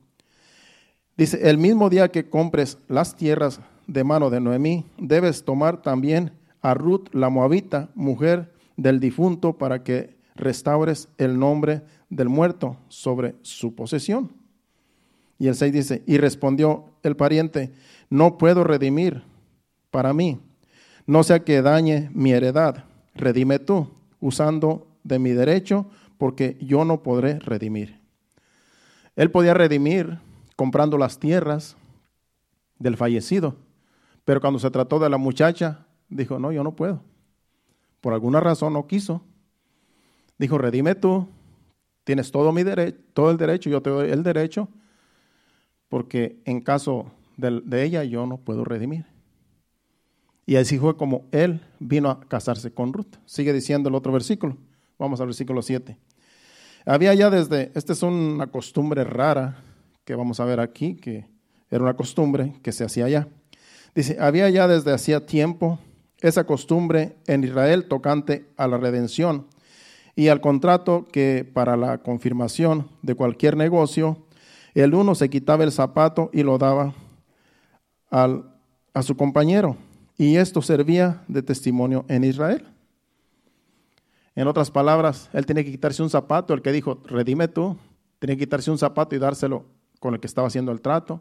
[1.14, 6.32] Dice, el mismo día que compres las tierras de mano de Noemí, debes tomar también
[6.62, 13.34] a Ruth la moabita, mujer del difunto, para que restaures el nombre del muerto sobre
[13.42, 14.39] su posesión.
[15.40, 17.72] Y el 6 dice, y respondió el pariente,
[18.10, 19.22] no puedo redimir
[19.90, 20.38] para mí,
[21.06, 22.84] no sea que dañe mi heredad,
[23.14, 23.88] redime tú,
[24.20, 25.86] usando de mi derecho
[26.18, 27.98] porque yo no podré redimir.
[29.16, 30.18] Él podía redimir
[30.56, 31.74] comprando las tierras
[32.78, 33.56] del fallecido,
[34.26, 37.02] pero cuando se trató de la muchacha, dijo, no, yo no puedo.
[38.02, 39.22] Por alguna razón no quiso.
[40.36, 41.26] Dijo, redime tú,
[42.04, 42.62] tienes todo, mi
[43.14, 44.68] todo el derecho, yo te doy el derecho,
[45.90, 49.04] porque en caso de, ella yo no puedo redimir.
[50.46, 53.16] Y así fue como él vino a casarse con Ruth.
[53.26, 54.56] Sigue diciendo el otro versículo.
[54.98, 55.98] Vamos al versículo 7.
[56.86, 59.62] Había ya desde, esta es una costumbre rara
[60.04, 61.26] que vamos a ver aquí, que
[61.70, 63.28] era una costumbre que se hacía allá.
[63.94, 65.78] Dice, había ya desde hacía tiempo
[66.20, 69.46] esa costumbre en Israel tocante a la redención
[70.14, 74.26] y al contrato que para la confirmación de cualquier negocio,
[74.74, 76.94] el uno se quitaba el zapato y lo daba
[78.10, 78.44] al,
[78.94, 79.76] a su compañero.
[80.16, 82.66] Y esto servía de testimonio en Israel.
[84.34, 87.76] En otras palabras, él tiene que quitarse un zapato, el que dijo, redime tú,
[88.18, 89.64] tenía que quitarse un zapato y dárselo
[89.98, 91.20] con el que estaba haciendo el trato,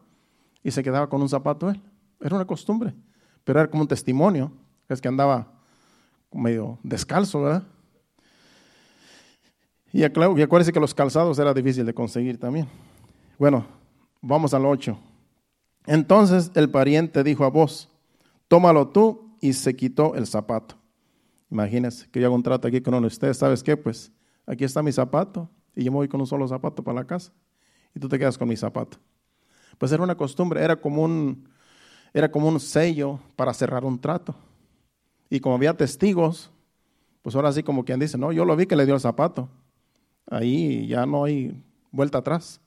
[0.63, 1.81] y se quedaba con un zapato él.
[2.21, 2.93] Era una costumbre,
[3.43, 4.51] pero era como un testimonio,
[4.87, 5.51] es que andaba
[6.31, 7.63] medio descalzo, ¿verdad?
[9.91, 12.67] Y acuérdense que los calzados era difícil de conseguir también.
[13.39, 13.65] Bueno,
[14.21, 14.99] vamos al 8.
[15.87, 17.89] Entonces el pariente dijo a vos,
[18.49, 20.75] tómalo tú, y se quitó el zapato.
[21.49, 23.77] Imagínense que yo hago un trato aquí con uno de ustedes, ¿sabes qué?
[23.77, 24.11] Pues
[24.45, 27.31] aquí está mi zapato y yo me voy con un solo zapato para la casa
[27.95, 28.97] y tú te quedas con mi zapato.
[29.77, 31.47] Pues era una costumbre, era como un,
[32.13, 34.35] era como un sello para cerrar un trato.
[35.29, 36.51] Y como había testigos,
[37.21, 39.47] pues ahora sí como quien dice, no, yo lo vi que le dio el zapato.
[40.29, 42.59] Ahí ya no hay vuelta atrás.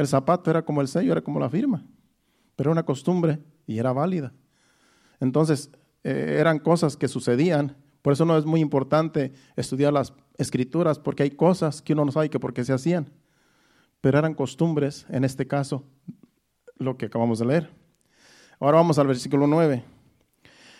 [0.00, 1.84] El zapato era como el sello, era como la firma.
[2.56, 4.32] Pero era una costumbre y era válida.
[5.20, 5.70] Entonces,
[6.04, 11.22] eh, eran cosas que sucedían por eso no es muy importante estudiar las escrituras, porque
[11.22, 13.10] hay cosas que uno no sabe que por qué se hacían.
[14.00, 15.84] Pero eran costumbres, en este caso,
[16.78, 17.70] lo que acabamos de leer.
[18.58, 19.84] Ahora vamos al versículo 9.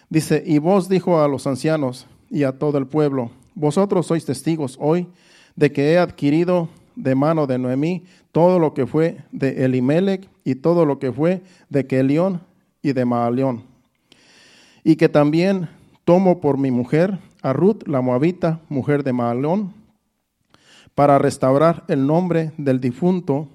[0.09, 4.79] Dice, y vos dijo a los ancianos y a todo el pueblo, vosotros sois testigos
[4.81, 5.09] hoy
[5.57, 10.57] de que he adquirido de mano de Noemí todo lo que fue de Elimelech y
[10.57, 12.43] todo lo que fue de Kelión
[12.82, 13.64] y de Maalión.
[14.84, 15.68] Y que también
[16.05, 19.74] tomo por mi mujer a Ruth, la moabita, mujer de Maalón,
[20.95, 23.49] para restaurar el nombre del difunto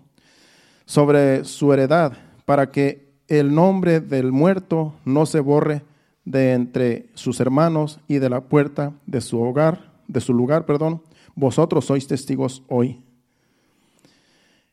[0.86, 2.14] sobre su heredad,
[2.46, 5.84] para que el nombre del muerto no se borre
[6.26, 11.02] de entre sus hermanos y de la puerta de su hogar, de su lugar, perdón.
[11.36, 13.05] Vosotros sois testigos hoy.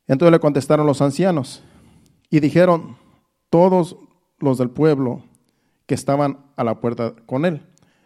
[0.07, 1.63] Entonces le contestaron los ancianos
[2.31, 2.97] y dijeron
[3.51, 3.97] todos
[4.39, 5.23] los del pueblo
[5.87, 7.63] que estaban a la puerta con él,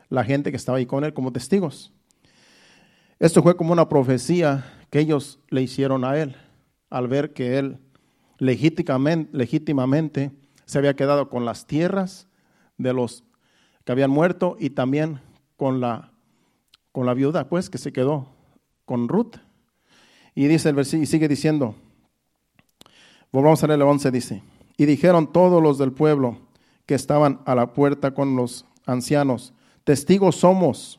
[0.09, 1.93] la gente que estaba ahí con él como testigos.
[3.19, 6.37] Esto fue como una profecía que ellos le hicieron a él,
[6.91, 7.81] al ver que él
[8.39, 10.33] legítimamente,
[10.67, 12.29] se había quedado con las tierras
[12.77, 13.25] de los
[13.85, 15.21] que habían muerto y también
[15.57, 16.13] con la,
[16.93, 18.35] con la viuda, pues, que se quedó
[18.85, 19.37] con Ruth.
[20.35, 21.77] Y dice el versículo, y sigue diciendo,
[23.37, 24.43] volvamos a leer el 11, dice,
[24.79, 26.39] y dijeron todos los del pueblo
[26.87, 29.53] que estaban a la puerta con los ancianos,
[29.85, 30.99] testigos somos.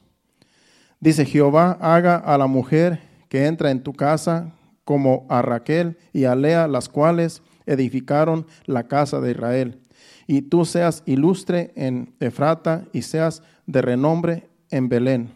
[0.99, 4.53] Dice Jehová, haga a la mujer que entra en tu casa
[4.85, 9.81] como a Raquel y a Lea, las cuales edificaron la casa de Israel.
[10.27, 15.31] Y tú seas ilustre en Efrata y seas de renombre en Belén.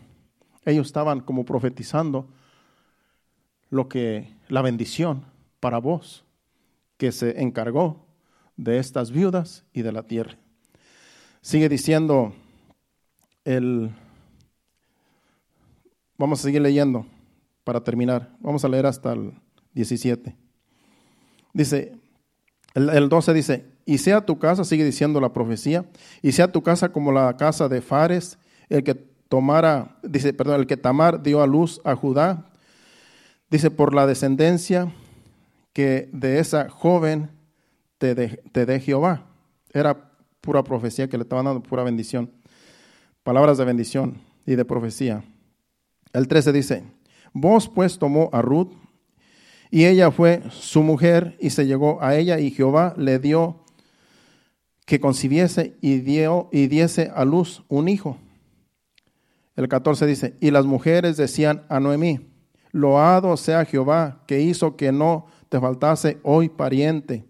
[0.65, 2.27] Ellos estaban como profetizando
[3.71, 5.25] lo que la bendición
[5.59, 6.25] para vos
[7.01, 8.05] que se encargó
[8.57, 10.37] de estas viudas y de la tierra.
[11.41, 12.31] Sigue diciendo
[13.43, 13.89] el
[16.15, 17.07] Vamos a seguir leyendo
[17.63, 18.29] para terminar.
[18.39, 19.33] Vamos a leer hasta el
[19.73, 20.35] 17.
[21.55, 21.97] Dice,
[22.75, 25.89] el, 12 dice, y sea tu casa, sigue diciendo la profecía,
[26.21, 28.37] y sea tu casa como la casa de Fares,
[28.69, 32.51] el que tomara, dice, perdón, el que Tamar dio a luz a Judá,
[33.49, 34.93] dice, por la descendencia
[35.73, 37.29] que de esa joven
[37.97, 39.27] te dé Jehová.
[39.73, 40.11] Era
[40.41, 42.31] pura profecía que le estaban dando, pura bendición.
[43.23, 45.23] Palabras de bendición y de profecía.
[46.13, 46.83] El 13 dice,
[47.33, 48.73] vos pues tomó a Ruth
[49.69, 53.63] y ella fue su mujer y se llegó a ella y Jehová le dio
[54.85, 58.17] que concibiese y, dio, y diese a luz un hijo.
[59.55, 62.19] El 14 dice, y las mujeres decían a Noemí,
[62.71, 67.25] loado sea Jehová que hizo que no te faltase hoy pariente,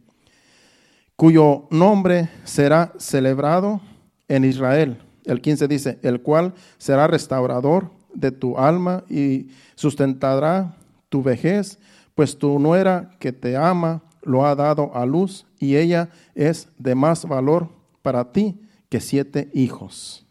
[1.16, 3.82] cuyo nombre será celebrado
[4.28, 5.02] en Israel.
[5.26, 10.78] El 15 dice, el cual será restaurador de tu alma y sustentará
[11.10, 11.80] tu vejez,
[12.14, 16.94] pues tu nuera que te ama lo ha dado a luz y ella es de
[16.94, 17.70] más valor
[18.04, 20.28] para ti que siete hijos.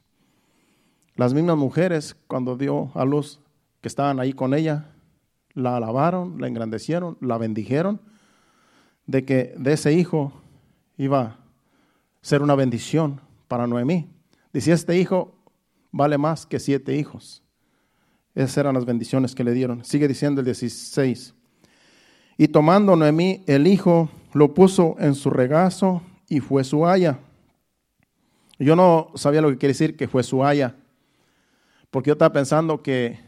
[1.17, 3.41] Las mismas mujeres, cuando dio a luz,
[3.81, 4.93] que estaban ahí con ella,
[5.61, 8.01] la alabaron, la engrandecieron, la bendijeron,
[9.07, 10.33] de que de ese hijo
[10.97, 11.39] iba a
[12.23, 14.09] ser una bendición para Noemí.
[14.53, 15.35] Dice, este hijo
[15.91, 17.43] vale más que siete hijos.
[18.35, 19.85] Esas eran las bendiciones que le dieron.
[19.85, 21.35] Sigue diciendo el 16.
[22.37, 27.19] Y tomando Noemí el hijo, lo puso en su regazo y fue su haya.
[28.59, 30.77] Yo no sabía lo que quiere decir que fue su haya,
[31.91, 33.19] porque yo estaba pensando que,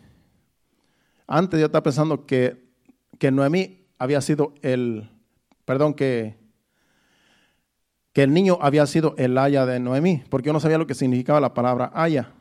[1.27, 2.63] antes yo estaba pensando que,
[3.19, 5.11] que Noemí había sido el,
[5.65, 6.37] perdón, que,
[8.13, 10.95] que el niño había sido el haya de Noemí, porque yo no sabía lo que
[10.95, 12.33] significaba la palabra haya.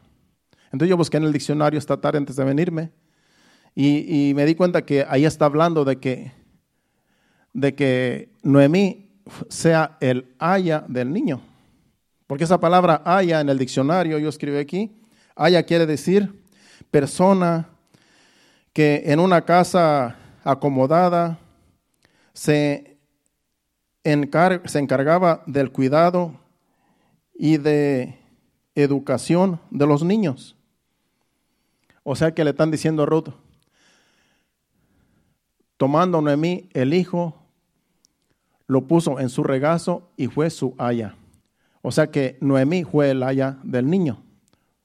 [0.65, 2.91] Entonces yo busqué en el diccionario esta tarde antes de venirme
[3.75, 6.31] y, me di cuenta que ahí está hablando de que,
[7.53, 9.11] de que Noemí
[9.49, 11.41] sea el haya del niño.
[12.27, 14.91] Porque esa palabra haya en el diccionario, yo escribí aquí,
[15.35, 16.41] haya quiere decir
[16.89, 17.69] persona
[18.73, 21.39] que en una casa acomodada
[22.33, 22.97] se,
[24.03, 26.39] se encargaba del cuidado
[27.33, 28.17] y de
[28.75, 30.55] educación de los niños.
[32.03, 33.29] O sea que le están diciendo a Ruth,
[35.77, 37.35] tomando Noemí el hijo,
[38.67, 41.15] lo puso en su regazo y fue su haya.
[41.81, 44.23] O sea que Noemí fue el haya del niño,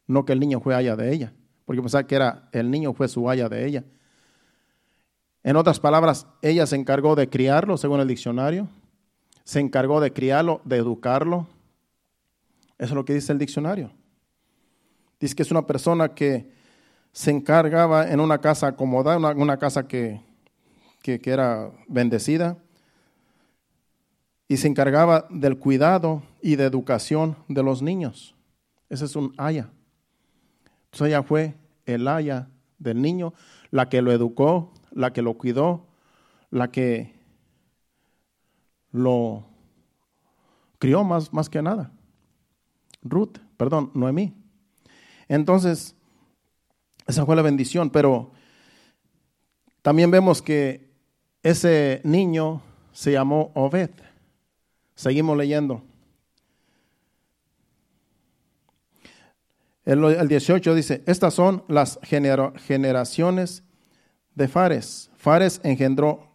[0.07, 1.33] no que el niño fue haya de ella,
[1.67, 3.85] porque pensaba que era el niño fue su haya de ella.
[5.43, 8.69] En otras palabras, ella se encargó de criarlo, según el diccionario,
[9.45, 11.47] se encargó de criarlo, de educarlo.
[12.79, 13.93] Eso es lo que dice el diccionario.
[15.21, 16.51] Dice que es una persona que
[17.13, 20.21] se encargaba en una casa acomodada, una, una casa que,
[21.01, 22.59] que, era bendecida,
[24.49, 28.35] y se encargaba del cuidado y de educación de los niños.
[28.89, 29.71] Ese es un haya.
[31.05, 33.35] Ella fue el haya del niño,
[33.71, 35.87] la que lo educó, la que lo cuidó,
[36.51, 37.15] la que
[38.93, 39.47] lo
[40.79, 41.93] crió más, más que nada.
[43.03, 44.35] Ruth, perdón, Noemí.
[45.29, 45.95] Entonces,
[47.07, 48.33] esa fue la bendición, pero
[49.87, 50.91] También vemos que
[51.45, 53.91] ese niño se llamó Obed.
[54.97, 55.86] Seguimos leyendo.
[59.87, 63.63] El, 18 dice, estas son las generaciones
[64.35, 65.11] de Fares.
[65.17, 66.27] Fares engendró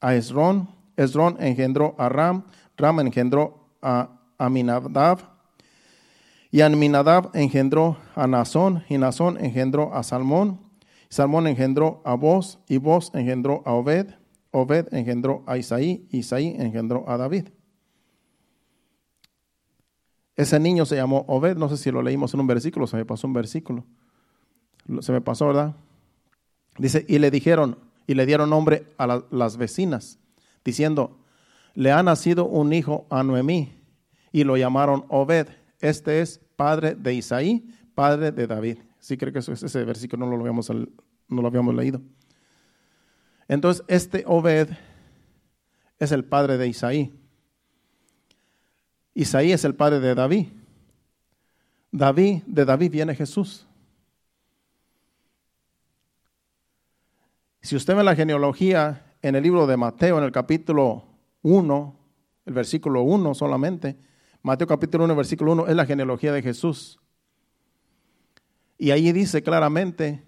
[0.00, 2.44] a Esrón, Esrón engendró a Ram,
[2.76, 5.20] Ram engendró a Aminadab,
[6.50, 10.60] y Aminadab engendró a Nazón, y Nazón engendró a Salmón,
[11.08, 14.08] Salmón engendró a Boz, y Boz engendró a Obed,
[14.50, 17.50] Obed engendró a Isaí, Isaí engendró a David.
[20.38, 23.04] Ese niño se llamó Obed, no sé si lo leímos en un versículo, se me
[23.04, 23.84] pasó un versículo.
[25.00, 25.74] Se me pasó, ¿verdad?
[26.78, 27.76] Dice, y le dijeron,
[28.06, 30.20] y le dieron nombre a las vecinas,
[30.64, 31.18] diciendo,
[31.74, 33.72] le ha nacido un hijo a Noemí,
[34.30, 35.48] y lo llamaron Obed.
[35.80, 38.78] Este es padre de Isaí, padre de David.
[39.00, 42.00] Sí, creo que ese versículo no lo habíamos leído.
[43.48, 44.68] Entonces, este Obed
[45.98, 47.12] es el padre de Isaí.
[49.18, 50.46] Isaí es el padre de David.
[51.90, 53.66] David, de David viene Jesús.
[57.60, 61.02] Si usted ve la genealogía en el libro de Mateo, en el capítulo
[61.42, 61.96] 1,
[62.46, 63.96] el versículo 1 solamente,
[64.42, 67.00] Mateo capítulo 1, versículo 1, es la genealogía de Jesús.
[68.78, 70.22] Y ahí dice claramente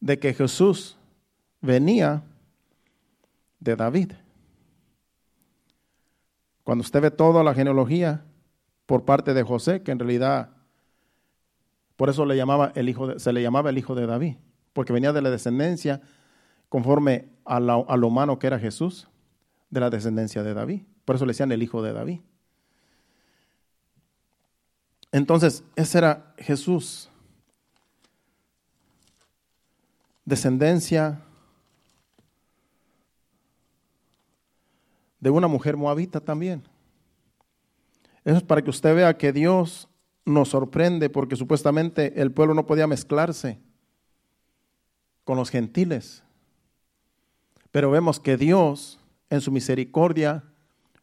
[0.00, 0.98] de que Jesús
[1.62, 2.24] venía
[3.58, 4.12] de David.
[6.64, 8.24] Cuando usted ve toda la genealogía
[8.86, 10.50] por parte de José, que en realidad
[11.96, 14.36] por eso le llamaba el hijo se le llamaba el hijo de David,
[14.72, 16.00] porque venía de la descendencia
[16.68, 19.06] conforme a, a lo humano que era Jesús,
[19.70, 20.82] de la descendencia de David.
[21.04, 22.20] Por eso le decían el hijo de David.
[25.12, 27.08] Entonces, ese era Jesús.
[30.24, 31.20] Descendencia
[35.24, 36.62] de una mujer moabita también.
[38.26, 39.88] Eso es para que usted vea que Dios
[40.26, 43.58] nos sorprende porque supuestamente el pueblo no podía mezclarse
[45.24, 46.22] con los gentiles.
[47.70, 49.00] Pero vemos que Dios
[49.30, 50.44] en su misericordia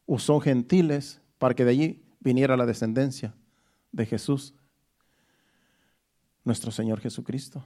[0.05, 3.33] usó gentiles para que de allí viniera la descendencia
[3.91, 4.53] de Jesús,
[6.43, 7.65] nuestro Señor Jesucristo.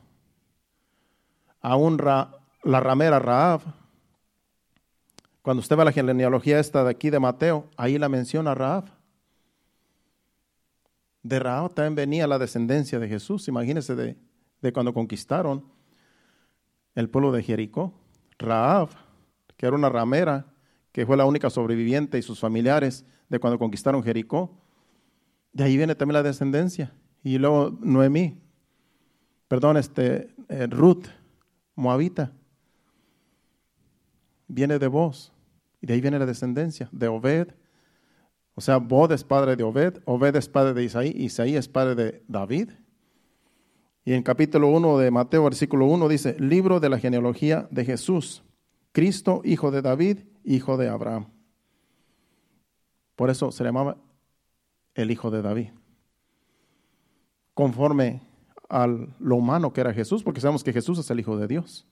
[1.59, 3.84] Aún la ramera Raab
[5.45, 8.85] cuando usted ve la genealogía esta de aquí de Mateo, ahí la menciona Raab.
[11.21, 13.47] De Raab también venía la descendencia de Jesús.
[13.47, 14.17] Imagínese de,
[14.63, 15.63] de cuando conquistaron
[16.95, 17.93] el pueblo de Jericó.
[18.39, 18.89] Raab,
[19.55, 20.47] que era una ramera,
[20.91, 24.57] que fue la única sobreviviente y sus familiares de cuando conquistaron Jericó.
[25.53, 26.91] De ahí viene también la descendencia.
[27.21, 28.41] Y luego Noemí,
[29.47, 31.05] perdón, este, eh, Ruth,
[31.75, 32.31] Moabita,
[34.47, 35.31] viene de vos.
[35.85, 37.49] De ahí viene la descendencia de Obed.
[38.55, 41.93] O sea, Bod es padre de Obed, Obed es padre de Isaí, Isaí es padre
[41.93, 42.71] de David.
[44.03, 48.43] Y en capítulo 1 de Mateo, versículo 1 dice, libro de la genealogía de Jesús,
[48.93, 51.27] Cristo, hijo de David, hijo de Abraham.
[53.15, 53.97] Por eso se llamaba
[54.95, 55.69] el hijo de David.
[57.53, 58.21] Conforme
[58.69, 61.85] a lo humano que era Jesús, porque sabemos que Jesús es el hijo de Dios.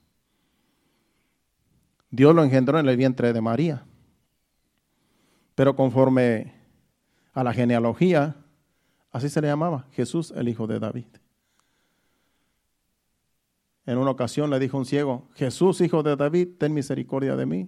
[2.13, 3.87] Dios lo engendró en el vientre de María.
[5.55, 6.53] Pero conforme
[7.33, 8.35] a la genealogía,
[9.11, 11.07] así se le llamaba, Jesús el hijo de David.
[13.87, 17.67] En una ocasión le dijo un ciego, Jesús hijo de David, ten misericordia de mí.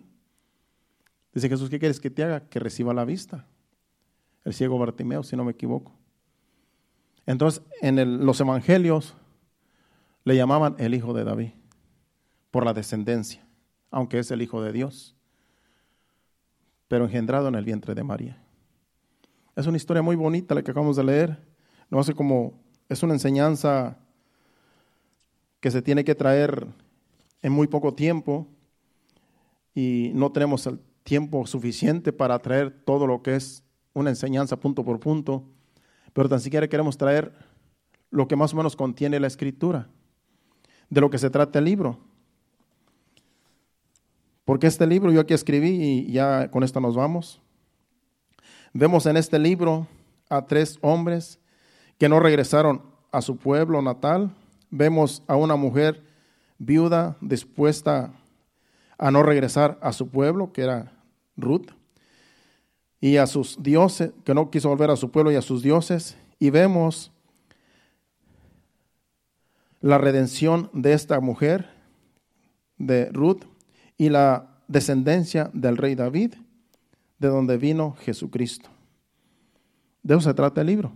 [1.34, 2.48] Dice Jesús, ¿qué quieres que te haga?
[2.48, 3.48] Que reciba la vista.
[4.44, 5.92] El ciego Bartimeo, si no me equivoco.
[7.26, 9.16] Entonces, en los evangelios
[10.24, 11.50] le llamaban el hijo de David
[12.52, 13.45] por la descendencia
[13.96, 15.16] aunque es el Hijo de Dios,
[16.90, 18.44] pero engendrado en el vientre de María.
[19.56, 21.40] Es una historia muy bonita la que acabamos de leer.
[21.90, 23.98] No hace como, es una enseñanza
[25.62, 26.68] que se tiene que traer
[27.42, 28.50] en muy poco tiempo
[29.74, 34.84] y no tenemos el tiempo suficiente para traer todo lo que es una enseñanza punto
[34.84, 35.46] por punto,
[36.12, 37.32] pero tan siquiera queremos traer
[38.12, 39.88] lo que más o menos contiene la escritura,
[40.90, 41.98] de lo que se trata el libro.
[44.46, 47.42] Porque este libro yo aquí escribí y ya con esto nos vamos.
[48.74, 49.88] Vemos en este libro
[50.30, 51.40] a tres hombres
[51.98, 54.36] que no regresaron a su pueblo natal.
[54.70, 56.04] Vemos a una mujer
[56.60, 58.14] viuda dispuesta
[58.98, 60.94] a no regresar a su pueblo, que era
[61.36, 61.72] Ruth,
[63.02, 66.18] y a sus dioses, que no quiso volver a su pueblo y a sus dioses.
[66.40, 67.12] Y vemos
[69.82, 71.70] la redención de esta mujer
[72.78, 73.44] de Ruth
[73.98, 76.36] y la descendencia del rey David,
[77.20, 78.70] de donde vino Jesucristo.
[80.04, 80.94] De eso se trata el libro.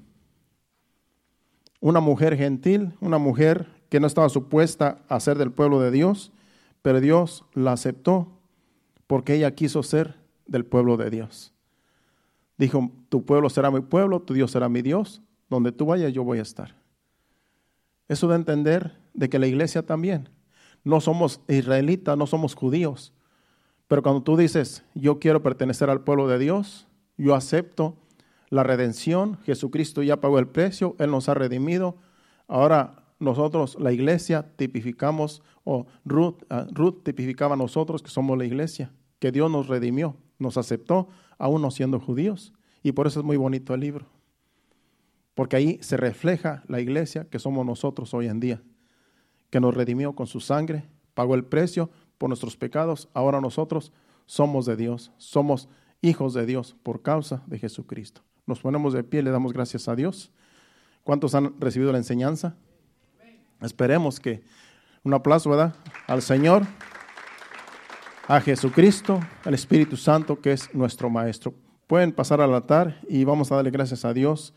[1.79, 6.31] Una mujer gentil, una mujer que no estaba supuesta a ser del pueblo de Dios,
[6.81, 8.27] pero Dios la aceptó
[9.07, 11.53] porque ella quiso ser del pueblo de Dios.
[12.57, 16.23] Dijo, tu pueblo será mi pueblo, tu Dios será mi Dios, donde tú vayas yo
[16.23, 16.75] voy a estar.
[18.07, 20.29] Eso de entender de que la iglesia también,
[20.83, 23.13] no somos israelitas, no somos judíos,
[23.87, 27.97] pero cuando tú dices, yo quiero pertenecer al pueblo de Dios, yo acepto
[28.49, 31.97] la redención, Jesucristo ya pagó el precio, Él nos ha redimido,
[32.47, 38.91] ahora nosotros, la iglesia, tipificamos, o Ruth, ah, Ruth tipificaba nosotros que somos la iglesia,
[39.19, 42.53] que Dios nos redimió, nos aceptó, aún no siendo judíos.
[42.81, 44.05] Y por eso es muy bonito el libro.
[45.35, 48.61] Porque ahí se refleja la iglesia que somos nosotros hoy en día,
[49.49, 53.09] que nos redimió con su sangre, pagó el precio por nuestros pecados.
[53.13, 53.91] Ahora nosotros
[54.25, 55.69] somos de Dios, somos
[56.01, 58.21] hijos de Dios por causa de Jesucristo.
[58.45, 60.31] Nos ponemos de pie, le damos gracias a Dios.
[61.03, 62.55] ¿Cuántos han recibido la enseñanza?
[63.61, 64.43] Esperemos que
[65.03, 65.75] un aplauso, ¿verdad?
[66.07, 66.63] Al Señor,
[68.27, 71.53] a Jesucristo, al Espíritu Santo, que es nuestro Maestro.
[71.87, 74.53] Pueden pasar al altar y vamos a darle gracias a Dios.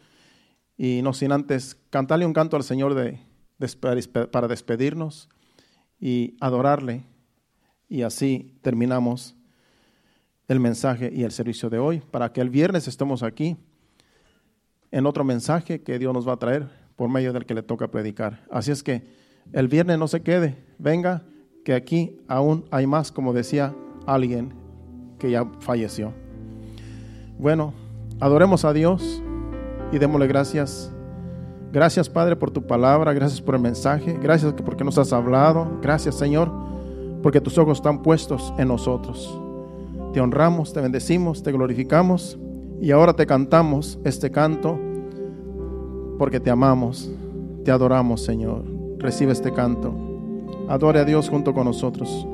[0.76, 3.20] Y no sin antes cantarle un canto al Señor de,
[4.30, 5.28] para despedirnos
[6.00, 7.04] y adorarle.
[7.88, 9.34] Y así terminamos
[10.48, 13.56] el mensaje y el servicio de hoy, para que el viernes estemos aquí
[14.90, 17.90] en otro mensaje que Dios nos va a traer por medio del que le toca
[17.90, 18.44] predicar.
[18.50, 19.02] Así es que
[19.52, 21.22] el viernes no se quede, venga,
[21.64, 23.74] que aquí aún hay más, como decía
[24.06, 24.52] alguien
[25.18, 26.12] que ya falleció.
[27.38, 27.72] Bueno,
[28.20, 29.22] adoremos a Dios
[29.90, 30.91] y démosle gracias.
[31.72, 36.16] Gracias Padre por tu palabra, gracias por el mensaje, gracias porque nos has hablado, gracias
[36.16, 36.50] Señor,
[37.22, 39.40] porque tus ojos están puestos en nosotros.
[40.12, 42.38] Te honramos, te bendecimos, te glorificamos
[42.78, 44.78] y ahora te cantamos este canto
[46.18, 47.10] porque te amamos,
[47.64, 48.64] te adoramos, Señor.
[48.98, 49.94] Recibe este canto.
[50.68, 52.26] Adore a Dios junto con nosotros.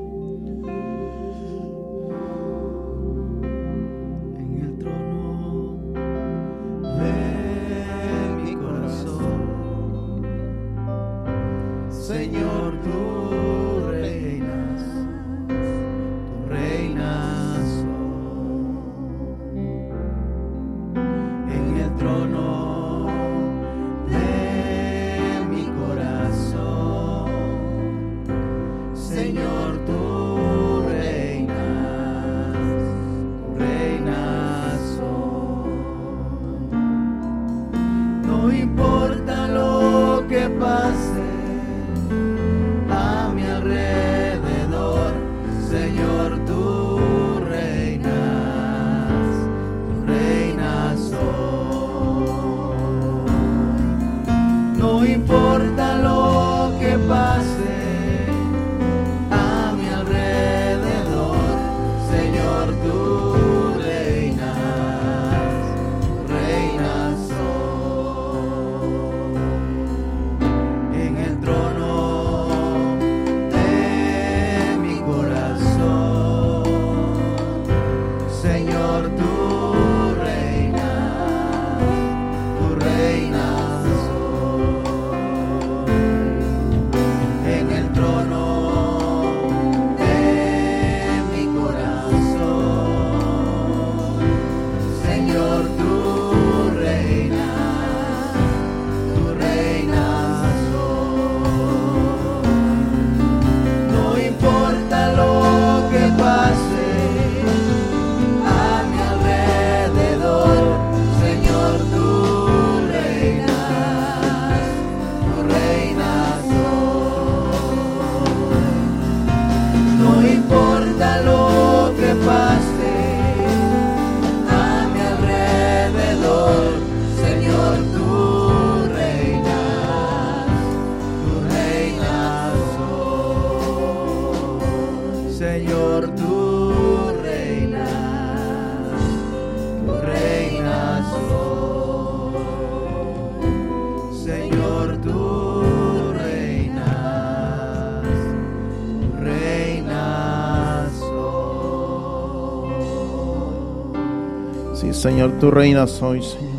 [155.09, 156.53] Señor, tú reinas hoy, Señor.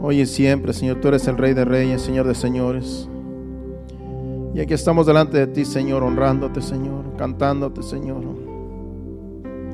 [0.00, 3.08] Hoy y siempre, Señor, tú eres el Rey de Reyes, Señor de Señores.
[4.52, 8.24] Y aquí estamos delante de ti, Señor, honrándote, Señor, cantándote, Señor,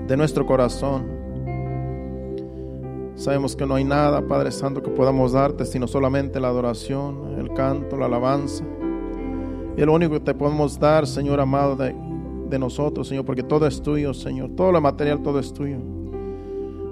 [0.07, 1.07] de nuestro corazón.
[3.17, 7.55] Sabemos que no hay nada, Padre Santo, que podamos darte, sino solamente la adoración, el
[7.55, 8.65] canto, la alabanza.
[9.79, 11.97] Y lo único que te podemos dar, Señor amado, de,
[12.51, 14.51] de nosotros, Señor, porque todo es tuyo, Señor.
[14.55, 15.79] Todo lo material, todo es tuyo.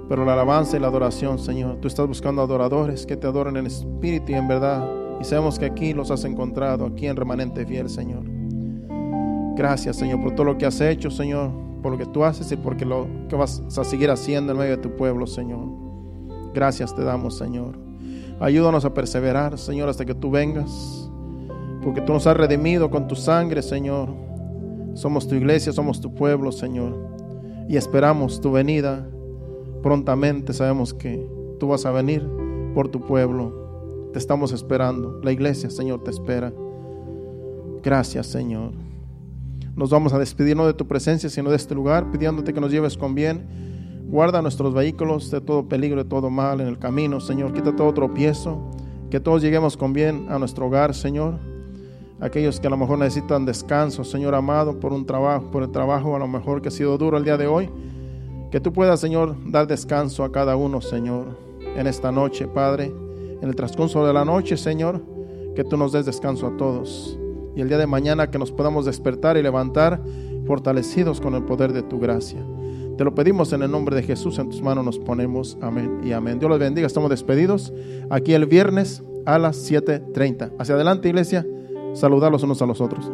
[0.09, 3.67] Pero la alabanza y la adoración, Señor, tú estás buscando adoradores que te adoren en
[3.67, 4.87] espíritu y en verdad.
[5.21, 8.23] Y sabemos que aquí los has encontrado, aquí en remanente fiel, Señor.
[9.55, 11.51] Gracias, Señor, por todo lo que has hecho, Señor,
[11.81, 14.77] por lo que tú haces y por lo que vas a seguir haciendo en medio
[14.77, 15.67] de tu pueblo, Señor.
[16.53, 17.77] Gracias te damos, Señor.
[18.39, 21.09] Ayúdanos a perseverar, Señor, hasta que tú vengas,
[21.83, 24.09] porque tú nos has redimido con tu sangre, Señor.
[24.95, 26.97] Somos tu iglesia, somos tu pueblo, Señor.
[27.69, 29.07] Y esperamos tu venida
[29.83, 30.53] prontamente.
[30.53, 31.27] Sabemos que
[31.59, 32.27] tú vas a venir
[32.73, 34.09] por tu pueblo.
[34.11, 35.19] Te estamos esperando.
[35.23, 36.51] La iglesia, Señor, te espera.
[37.83, 38.71] Gracias, Señor.
[39.75, 42.97] Nos vamos a despedirnos de tu presencia, sino de este lugar, pidiéndote que nos lleves
[42.97, 43.45] con bien.
[44.07, 47.53] Guarda nuestros vehículos de todo peligro, de todo mal en el camino, Señor.
[47.53, 48.71] Quita todo tropiezo.
[49.09, 51.39] Que todos lleguemos con bien a nuestro hogar, Señor.
[52.19, 56.15] Aquellos que a lo mejor necesitan descanso, Señor amado, por un trabajo, por el trabajo
[56.15, 57.69] a lo mejor que ha sido duro el día de hoy.
[58.53, 61.39] Que tú puedas, Señor, dar descanso a cada uno, Señor,
[61.75, 62.93] en esta noche, Padre.
[63.41, 65.01] En el transcurso de la noche, Señor,
[65.55, 67.17] que tú nos des descanso a todos.
[67.55, 69.99] Y el día de mañana que nos podamos despertar y levantar
[70.45, 72.45] fortalecidos con el poder de tu gracia.
[72.95, 75.57] Te lo pedimos en el nombre de Jesús, en tus manos nos ponemos.
[75.59, 76.37] Amén y amén.
[76.37, 77.73] Dios los bendiga, estamos despedidos.
[78.11, 80.51] Aquí el viernes a las 7.30.
[80.59, 81.43] Hacia adelante, iglesia,
[81.93, 83.09] saludar los unos a los otros.